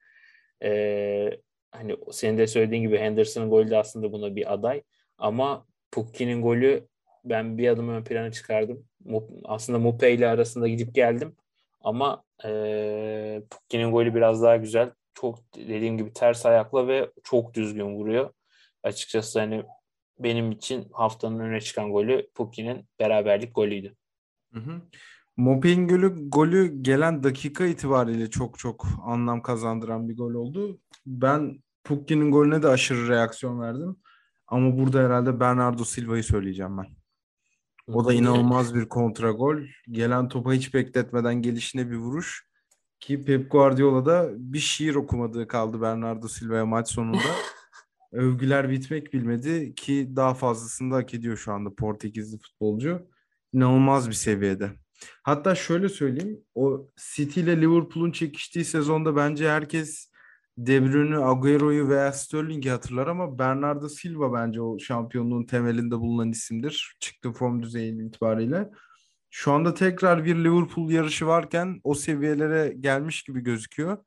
Ee, 0.63 1.29
hani 1.71 1.95
senin 2.11 2.37
de 2.37 2.47
söylediğin 2.47 2.81
gibi 2.81 2.97
Henderson'ın 2.97 3.49
golü 3.49 3.69
de 3.69 3.77
aslında 3.77 4.11
buna 4.11 4.35
bir 4.35 4.53
aday 4.53 4.83
ama 5.17 5.65
Pukki'nin 5.91 6.41
golü 6.41 6.87
ben 7.25 7.57
bir 7.57 7.69
adım 7.69 7.89
ön 7.89 8.03
plana 8.03 8.31
çıkardım. 8.31 8.85
Aslında 9.43 9.79
Mupe 9.79 10.13
ile 10.13 10.27
arasında 10.27 10.67
gidip 10.67 10.95
geldim 10.95 11.35
ama 11.81 12.23
e, 12.45 13.41
Pukki'nin 13.49 13.91
golü 13.91 14.15
biraz 14.15 14.43
daha 14.43 14.55
güzel. 14.55 14.91
Çok 15.13 15.39
dediğim 15.55 15.97
gibi 15.97 16.13
ters 16.13 16.45
ayakla 16.45 16.87
ve 16.87 17.11
çok 17.23 17.53
düzgün 17.53 17.95
vuruyor. 17.95 18.29
Açıkçası 18.83 19.39
hani 19.39 19.63
benim 20.19 20.51
için 20.51 20.87
haftanın 20.91 21.39
öne 21.39 21.61
çıkan 21.61 21.91
golü 21.91 22.27
Pukki'nin 22.35 22.87
beraberlik 22.99 23.55
golüydü. 23.55 23.95
Hı 24.53 24.59
hı. 24.59 24.81
Mopey'in 25.37 25.87
golü, 25.87 26.29
golü 26.29 26.83
gelen 26.83 27.23
dakika 27.23 27.65
itibariyle 27.65 28.29
çok 28.29 28.59
çok 28.59 28.85
anlam 29.05 29.41
kazandıran 29.41 30.09
bir 30.09 30.17
gol 30.17 30.33
oldu. 30.33 30.79
Ben 31.05 31.63
Pukki'nin 31.83 32.31
golüne 32.31 32.63
de 32.63 32.67
aşırı 32.67 33.07
reaksiyon 33.07 33.61
verdim. 33.61 33.95
Ama 34.47 34.77
burada 34.77 35.03
herhalde 35.03 35.39
Bernardo 35.39 35.83
Silva'yı 35.83 36.23
söyleyeceğim 36.23 36.77
ben. 36.77 37.04
O 37.87 38.05
da 38.05 38.13
inanılmaz 38.13 38.75
bir 38.75 38.89
kontra 38.89 39.31
gol. 39.31 39.57
Gelen 39.91 40.27
topa 40.27 40.53
hiç 40.53 40.73
bekletmeden 40.73 41.35
gelişine 41.41 41.91
bir 41.91 41.95
vuruş. 41.95 42.45
Ki 42.99 43.25
Pep 43.25 43.51
Guardiola 43.51 44.05
da 44.05 44.29
bir 44.37 44.59
şiir 44.59 44.95
okumadığı 44.95 45.47
kaldı 45.47 45.81
Bernardo 45.81 46.27
Silva'ya 46.27 46.65
maç 46.65 46.89
sonunda. 46.89 47.19
övgüler 48.11 48.69
bitmek 48.69 49.13
bilmedi 49.13 49.75
ki 49.75 50.09
daha 50.15 50.33
fazlasını 50.33 50.91
da 50.91 50.95
hak 50.95 51.13
ediyor 51.13 51.37
şu 51.37 51.53
anda 51.53 51.75
Portekizli 51.75 52.37
futbolcu. 52.37 53.07
İnanılmaz 53.53 54.09
bir 54.09 54.13
seviyede. 54.13 54.71
Hatta 55.23 55.55
şöyle 55.55 55.89
söyleyeyim. 55.89 56.43
O 56.55 56.87
City 57.15 57.39
ile 57.39 57.61
Liverpool'un 57.61 58.11
çekiştiği 58.11 58.65
sezonda 58.65 59.15
bence 59.15 59.49
herkes 59.49 60.11
De 60.57 60.85
Bruyne, 60.85 61.17
Agüero'yu 61.17 61.89
veya 61.89 62.13
Sterling'i 62.13 62.69
hatırlar 62.69 63.07
ama 63.07 63.39
Bernardo 63.39 63.89
Silva 63.89 64.33
bence 64.33 64.61
o 64.61 64.79
şampiyonluğun 64.79 65.43
temelinde 65.43 65.99
bulunan 65.99 66.31
isimdir. 66.31 66.95
Çıktığı 66.99 67.31
form 67.31 67.61
düzeyi 67.61 68.07
itibariyle. 68.07 68.69
Şu 69.29 69.51
anda 69.51 69.73
tekrar 69.73 70.25
bir 70.25 70.35
Liverpool 70.35 70.89
yarışı 70.89 71.27
varken 71.27 71.81
o 71.83 71.93
seviyelere 71.93 72.73
gelmiş 72.79 73.23
gibi 73.23 73.41
gözüküyor. 73.41 73.97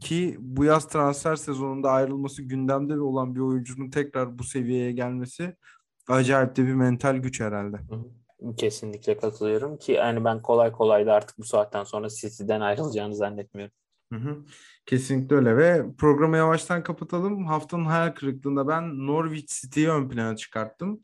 Ki 0.00 0.36
bu 0.40 0.64
yaz 0.64 0.88
transfer 0.88 1.36
sezonunda 1.36 1.90
ayrılması 1.90 2.42
gündemde 2.42 3.00
olan 3.00 3.34
bir 3.34 3.40
oyuncunun 3.40 3.90
tekrar 3.90 4.38
bu 4.38 4.44
seviyeye 4.44 4.92
gelmesi 4.92 5.56
acayip 6.08 6.56
de 6.56 6.66
bir 6.66 6.74
mental 6.74 7.16
güç 7.16 7.40
herhalde. 7.40 7.76
Kesinlikle 8.56 9.16
katılıyorum 9.16 9.78
ki 9.78 9.92
yani 9.92 10.24
ben 10.24 10.42
kolay 10.42 10.72
kolay 10.72 11.06
da 11.06 11.14
artık 11.14 11.38
bu 11.38 11.44
saatten 11.44 11.84
sonra 11.84 12.08
City'den 12.08 12.60
ayrılacağını 12.60 13.14
zannetmiyorum. 13.14 13.74
Hı 14.12 14.18
hı. 14.18 14.44
Kesinlikle 14.86 15.36
öyle 15.36 15.56
ve 15.56 15.86
programı 15.98 16.36
yavaştan 16.36 16.82
kapatalım. 16.82 17.46
Haftanın 17.46 17.84
hayal 17.84 18.10
kırıklığında 18.10 18.68
ben 18.68 19.06
Norwich 19.06 19.46
City'yi 19.46 19.88
ön 19.88 20.08
plana 20.08 20.36
çıkarttım. 20.36 21.00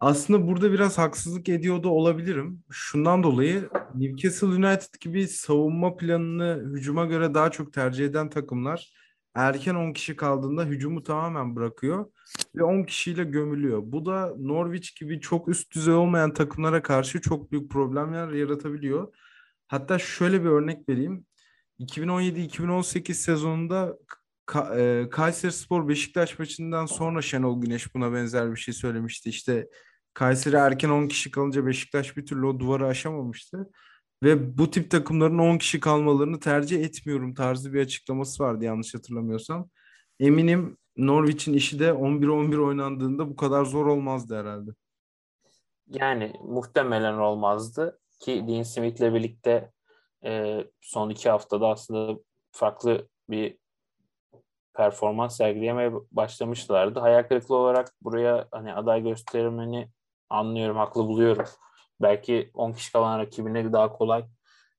Aslında 0.00 0.46
burada 0.46 0.72
biraz 0.72 0.98
haksızlık 0.98 1.48
ediyor 1.48 1.82
da 1.82 1.88
olabilirim. 1.88 2.64
Şundan 2.70 3.22
dolayı 3.22 3.68
Newcastle 3.94 4.46
United 4.46 5.00
gibi 5.00 5.28
savunma 5.28 5.96
planını 5.96 6.62
hücuma 6.74 7.04
göre 7.04 7.34
daha 7.34 7.50
çok 7.50 7.72
tercih 7.72 8.06
eden 8.06 8.30
takımlar 8.30 8.92
erken 9.36 9.74
10 9.74 9.92
kişi 9.92 10.16
kaldığında 10.16 10.64
hücumu 10.64 11.02
tamamen 11.02 11.56
bırakıyor 11.56 12.06
ve 12.56 12.64
10 12.64 12.82
kişiyle 12.82 13.24
gömülüyor. 13.24 13.82
Bu 13.84 14.06
da 14.06 14.34
Norwich 14.38 15.00
gibi 15.00 15.20
çok 15.20 15.48
üst 15.48 15.74
düzey 15.74 15.94
olmayan 15.94 16.34
takımlara 16.34 16.82
karşı 16.82 17.20
çok 17.20 17.52
büyük 17.52 17.70
problemler 17.70 18.28
yaratabiliyor. 18.32 19.14
Hatta 19.68 19.98
şöyle 19.98 20.40
bir 20.44 20.48
örnek 20.48 20.88
vereyim. 20.88 21.26
2017-2018 21.80 23.14
sezonunda 23.14 23.98
Ka 24.46 24.76
e, 24.76 25.08
Kayseri 25.10 25.52
Spor 25.52 25.88
Beşiktaş 25.88 26.38
maçından 26.38 26.86
sonra 26.86 27.22
Şenol 27.22 27.60
Güneş 27.60 27.94
buna 27.94 28.12
benzer 28.12 28.50
bir 28.50 28.56
şey 28.56 28.74
söylemişti. 28.74 29.28
İşte 29.28 29.68
Kayseri 30.14 30.56
erken 30.56 30.88
10 30.90 31.08
kişi 31.08 31.30
kalınca 31.30 31.66
Beşiktaş 31.66 32.16
bir 32.16 32.26
türlü 32.26 32.46
o 32.46 32.60
duvarı 32.60 32.86
aşamamıştı. 32.86 33.70
Ve 34.22 34.58
bu 34.58 34.70
tip 34.70 34.90
takımların 34.90 35.38
10 35.38 35.58
kişi 35.58 35.80
kalmalarını 35.80 36.40
tercih 36.40 36.84
etmiyorum 36.84 37.34
tarzı 37.34 37.72
bir 37.72 37.80
açıklaması 37.80 38.42
vardı 38.42 38.64
yanlış 38.64 38.94
hatırlamıyorsam. 38.94 39.68
Eminim 40.20 40.76
Norwich'in 40.96 41.54
işi 41.54 41.78
de 41.78 41.88
11-11 41.88 42.58
oynandığında 42.58 43.28
bu 43.28 43.36
kadar 43.36 43.64
zor 43.64 43.86
olmazdı 43.86 44.40
herhalde. 44.40 44.70
Yani 45.86 46.32
muhtemelen 46.44 47.14
olmazdı 47.14 47.98
ki 48.20 48.44
Dean 48.48 48.62
Smith'le 48.62 49.14
birlikte 49.14 49.72
e, 50.24 50.64
son 50.80 51.10
iki 51.10 51.30
haftada 51.30 51.68
aslında 51.68 52.20
farklı 52.52 53.08
bir 53.30 53.58
performans 54.74 55.36
sergileyemeye 55.36 55.92
başlamışlardı. 56.12 57.00
Hayal 57.00 57.22
kırıklığı 57.22 57.56
olarak 57.56 57.92
buraya 58.02 58.48
hani 58.50 58.74
aday 58.74 59.02
göstermeni 59.02 59.90
anlıyorum, 60.30 60.76
haklı 60.76 61.06
buluyorum. 61.06 61.46
Belki 62.02 62.50
10 62.54 62.72
kişi 62.72 62.92
kalan 62.92 63.18
rakibine 63.18 63.72
daha 63.72 63.92
kolay 63.92 64.24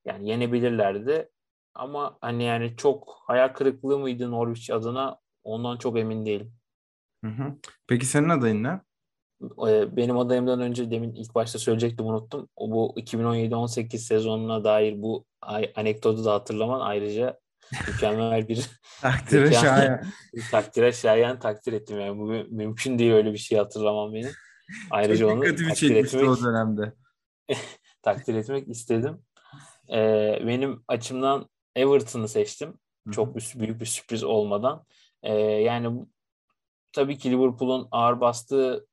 yani 0.06 0.30
yenebilirlerdi. 0.30 1.30
Ama 1.76 2.18
hani 2.22 2.44
yani 2.44 2.76
çok 2.78 3.16
hayal 3.28 3.48
kırıklığı 3.48 4.00
mıydı 4.00 4.32
Norwich 4.32 4.74
adına 4.74 5.20
ondan 5.44 5.78
çok 5.78 6.00
emin 6.00 6.26
değilim. 6.26 6.54
Hı 7.24 7.32
hı. 7.32 7.56
Peki 7.88 8.06
senin 8.06 8.30
adayın 8.30 8.64
ne? 8.64 8.82
Ee, 9.42 9.96
benim 9.98 10.18
adayımdan 10.18 10.62
önce 10.62 10.92
demin 10.92 11.14
ilk 11.16 11.36
başta 11.36 11.60
söyleyecektim 11.60 12.06
unuttum. 12.06 12.50
O 12.56 12.72
bu 12.72 12.94
2017-18 12.98 13.98
sezonuna 13.98 14.64
dair 14.64 15.02
bu 15.02 15.26
anekdotu 15.76 16.26
da 16.26 16.34
hatırlaman 16.34 16.80
ayrıca 16.80 17.40
mükemmel 17.88 18.48
bir 18.48 18.70
takdire 19.02 19.54
şayan. 19.54 20.02
takdire 20.52 20.92
şayan 20.92 21.40
takdir 21.40 21.74
ettim 21.74 22.00
yani. 22.00 22.20
Bu 22.20 22.26
mümkün 22.56 23.00
değil 23.00 23.12
öyle 23.12 23.34
bir 23.34 23.38
şey 23.38 23.58
hatırlamam 23.58 24.14
benim. 24.14 24.32
Ayrıca 24.92 25.20
Çok 25.28 25.32
onu 25.32 25.44
takdir 25.44 25.96
etmek, 25.96 26.30
o 26.30 26.38
dönemde. 26.44 26.94
takdir 28.02 28.36
etmek 28.36 28.68
istedim. 28.68 29.22
Ee, 29.92 30.40
benim 30.48 30.84
açımdan 30.88 31.50
Everton'ı 31.76 32.28
seçtim. 32.28 32.74
Çok 33.12 33.36
bir, 33.36 33.54
büyük 33.56 33.82
bir 33.82 33.86
sürpriz 33.86 34.24
olmadan. 34.24 34.86
Ee, 35.24 35.34
yani 35.42 36.06
tabii 36.94 37.18
ki 37.18 37.32
Liverpool'un 37.32 37.88
ağır 37.92 38.20
bastığı 38.20 38.88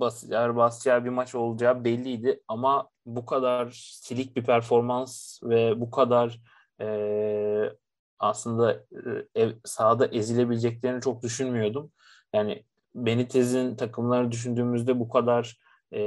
bas, 0.00 0.32
ağır 0.32 0.56
basacağı 0.56 1.04
bir 1.04 1.10
maç 1.10 1.34
olacağı 1.34 1.84
belliydi 1.84 2.42
ama 2.48 2.88
bu 3.06 3.26
kadar 3.26 3.70
silik 4.02 4.36
bir 4.36 4.44
performans 4.44 5.42
ve 5.42 5.80
bu 5.80 5.90
kadar 5.90 6.40
e, 6.80 7.72
aslında 8.18 8.72
e, 8.72 9.42
ev, 9.42 9.52
sahada 9.64 10.06
ezilebileceklerini 10.06 11.00
çok 11.00 11.22
düşünmüyordum. 11.22 11.92
Yani 12.34 12.64
Benitez'in 12.94 13.76
takımları 13.76 14.32
düşündüğümüzde 14.32 15.00
bu 15.00 15.08
kadar 15.08 15.58
e, 15.94 16.00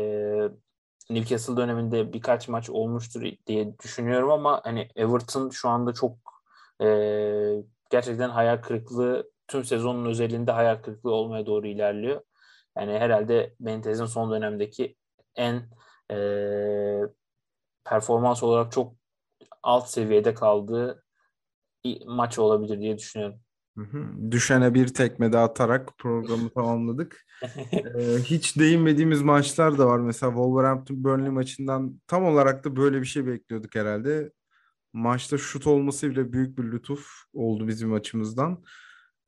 Newcastle 1.09 1.57
döneminde 1.57 2.13
birkaç 2.13 2.47
maç 2.47 2.69
olmuştur 2.69 3.23
diye 3.47 3.79
düşünüyorum 3.79 4.31
ama 4.31 4.61
hani 4.63 4.89
Everton 4.95 5.49
şu 5.49 5.69
anda 5.69 5.93
çok 5.93 6.17
e, 6.81 6.87
gerçekten 7.89 8.29
hayal 8.29 8.57
kırıklığı 8.57 9.31
tüm 9.47 9.63
sezonun 9.65 10.05
özelinde 10.05 10.51
hayal 10.51 10.75
kırıklığı 10.75 11.11
olmaya 11.11 11.45
doğru 11.45 11.67
ilerliyor. 11.67 12.21
Yani 12.77 12.91
herhalde 12.91 13.55
Benitez'in 13.59 14.05
son 14.05 14.31
dönemdeki 14.31 14.95
en 15.35 15.69
e, 16.11 16.17
performans 17.83 18.43
olarak 18.43 18.71
çok 18.71 18.95
alt 19.63 19.89
seviyede 19.89 20.33
kaldığı 20.33 21.03
maç 22.05 22.39
olabilir 22.39 22.79
diye 22.79 22.97
düşünüyorum. 22.97 23.39
Hı 23.77 23.81
hı. 23.83 24.31
Düşene 24.31 24.73
bir 24.73 24.87
tekme 24.87 25.33
de 25.33 25.37
atarak 25.37 25.97
programı 25.97 26.49
tamamladık. 26.55 27.25
ee, 27.73 28.17
hiç 28.23 28.57
değinmediğimiz 28.59 29.21
maçlar 29.21 29.77
da 29.77 29.87
var. 29.87 29.99
Mesela 29.99 30.31
Wolverhampton 30.31 31.03
Burnley 31.03 31.29
maçından 31.29 32.01
tam 32.07 32.25
olarak 32.25 32.63
da 32.63 32.75
böyle 32.75 33.01
bir 33.01 33.05
şey 33.05 33.27
bekliyorduk 33.27 33.75
herhalde. 33.75 34.31
Maçta 34.93 35.37
şut 35.37 35.67
olması 35.67 36.09
bile 36.09 36.33
büyük 36.33 36.57
bir 36.57 36.63
lütuf 36.63 37.07
oldu 37.33 37.67
bizim 37.67 37.89
maçımızdan. 37.89 38.63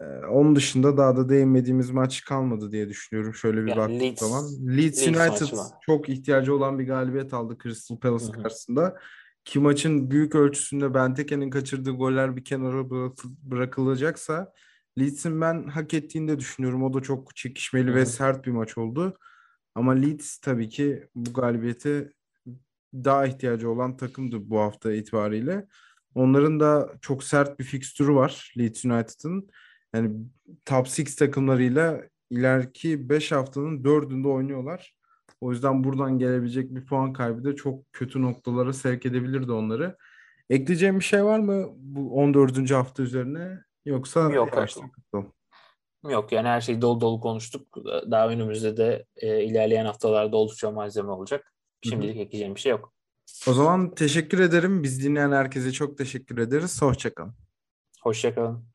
Ee, 0.04 0.26
onun 0.26 0.56
dışında 0.56 0.97
daha 0.97 1.18
da 1.18 1.30
değinmediğimiz 1.30 1.89
maç 1.89 2.22
kalmadı 2.22 2.72
diye 2.72 2.89
düşünüyorum. 2.89 3.34
Şöyle 3.34 3.66
bir 3.66 3.70
yani 3.70 3.78
baktığım 3.78 3.99
Leeds, 3.99 4.20
zaman. 4.20 4.43
Leeds, 4.43 5.08
Leeds 5.08 5.08
United 5.08 5.58
çok 5.86 6.10
ihtiyacı 6.10 6.56
olan 6.56 6.80
bir 6.80 6.88
galibiyet 6.88 7.34
aldı 7.34 7.58
Crystal 7.64 7.97
Palace 7.97 8.32
karşısında. 8.32 8.99
Ki 9.45 9.60
maçın 9.60 10.12
büyük 10.12 10.36
ölçüsünde 10.36 10.93
Benteke'nin 10.93 11.49
kaçırdığı 11.49 11.91
goller 11.91 12.36
bir 12.36 12.43
kenara 12.43 12.89
bırakılacaksa 13.43 14.54
Leeds'in 14.99 15.41
ben 15.41 15.68
hak 15.68 15.93
ettiğini 15.93 16.28
de 16.28 16.39
düşünüyorum. 16.39 16.84
O 16.84 16.93
da 16.93 17.01
çok 17.01 17.36
çekişmeli 17.36 17.91
Hı. 17.91 17.95
ve 17.95 18.06
sert 18.06 18.45
bir 18.45 18.51
maç 18.51 18.78
oldu. 18.78 19.18
Ama 19.76 19.91
Leeds 19.91 20.38
tabii 20.38 20.70
ki 20.70 21.08
bu 21.16 21.34
galibiyete 21.34 22.14
daha 22.93 23.26
ihtiyacı 23.26 23.70
olan 23.70 23.97
takımdı 23.97 24.49
bu 24.49 24.60
hafta 24.60 24.93
itibariyle. 24.93 25.68
Onların 26.16 26.60
da 26.60 26.93
çok 27.01 27.24
sert 27.24 27.60
bir 27.60 27.64
fikstürü 27.64 28.16
var 28.16 28.54
Leeds 28.58 28.86
United'ın. 28.86 29.49
Yani 29.96 30.12
top 30.66 30.88
6 30.88 31.16
takımlarıyla 31.16 32.02
ileriki 32.30 33.10
5 33.10 33.32
haftanın 33.32 33.84
4'ünde 33.84 34.28
oynuyorlar. 34.28 34.96
O 35.41 35.52
yüzden 35.52 35.84
buradan 35.84 36.20
gelebilecek 36.20 36.76
bir 36.76 36.86
puan 36.86 37.14
kaybı 37.14 37.44
da 37.44 37.56
çok 37.56 37.94
kötü 37.94 38.22
noktalara 38.22 38.74
sevk 38.74 39.06
edebilirdi 39.06 39.52
onları. 39.52 39.98
Ekleyeceğim 40.50 41.00
bir 41.00 41.04
şey 41.04 41.26
var 41.26 41.39
mı 41.39 41.70
bu 41.76 42.14
14. 42.16 42.72
hafta 42.72 43.04
üzerine 43.04 43.60
yoksa 43.86 44.32
yok 44.32 44.58
Yok 46.10 46.32
yani 46.32 46.48
her 46.48 46.62
şeyi 46.62 46.82
dolu 46.82 47.02
dolu 47.02 47.22
konuştuk. 47.22 47.78
Daha 48.12 48.30
önümüzde 48.30 48.78
de 48.78 49.06
e, 49.18 49.44
ilerleyen 49.44 49.86
haftalarda 49.86 50.38
oldukça 50.38 50.72
malzeme 50.72 51.12
olacak. 51.12 51.54
Şimdilik 51.84 52.16
Hı-hı. 52.16 52.24
ekleyeceğim 52.24 52.56
bir 52.56 52.60
şey 52.60 52.70
yok. 52.72 52.94
O 53.48 53.54
zaman 53.54 53.96
teşekkür 53.96 54.39
ederim. 54.39 54.84
Biz 54.84 55.04
dinleyen 55.04 55.32
herkese 55.32 55.72
çok 55.72 55.98
teşekkür 55.98 56.38
ederiz. 56.38 56.82
Hoşçakalın. 56.82 57.34
Hoşçakalın. 58.02 58.73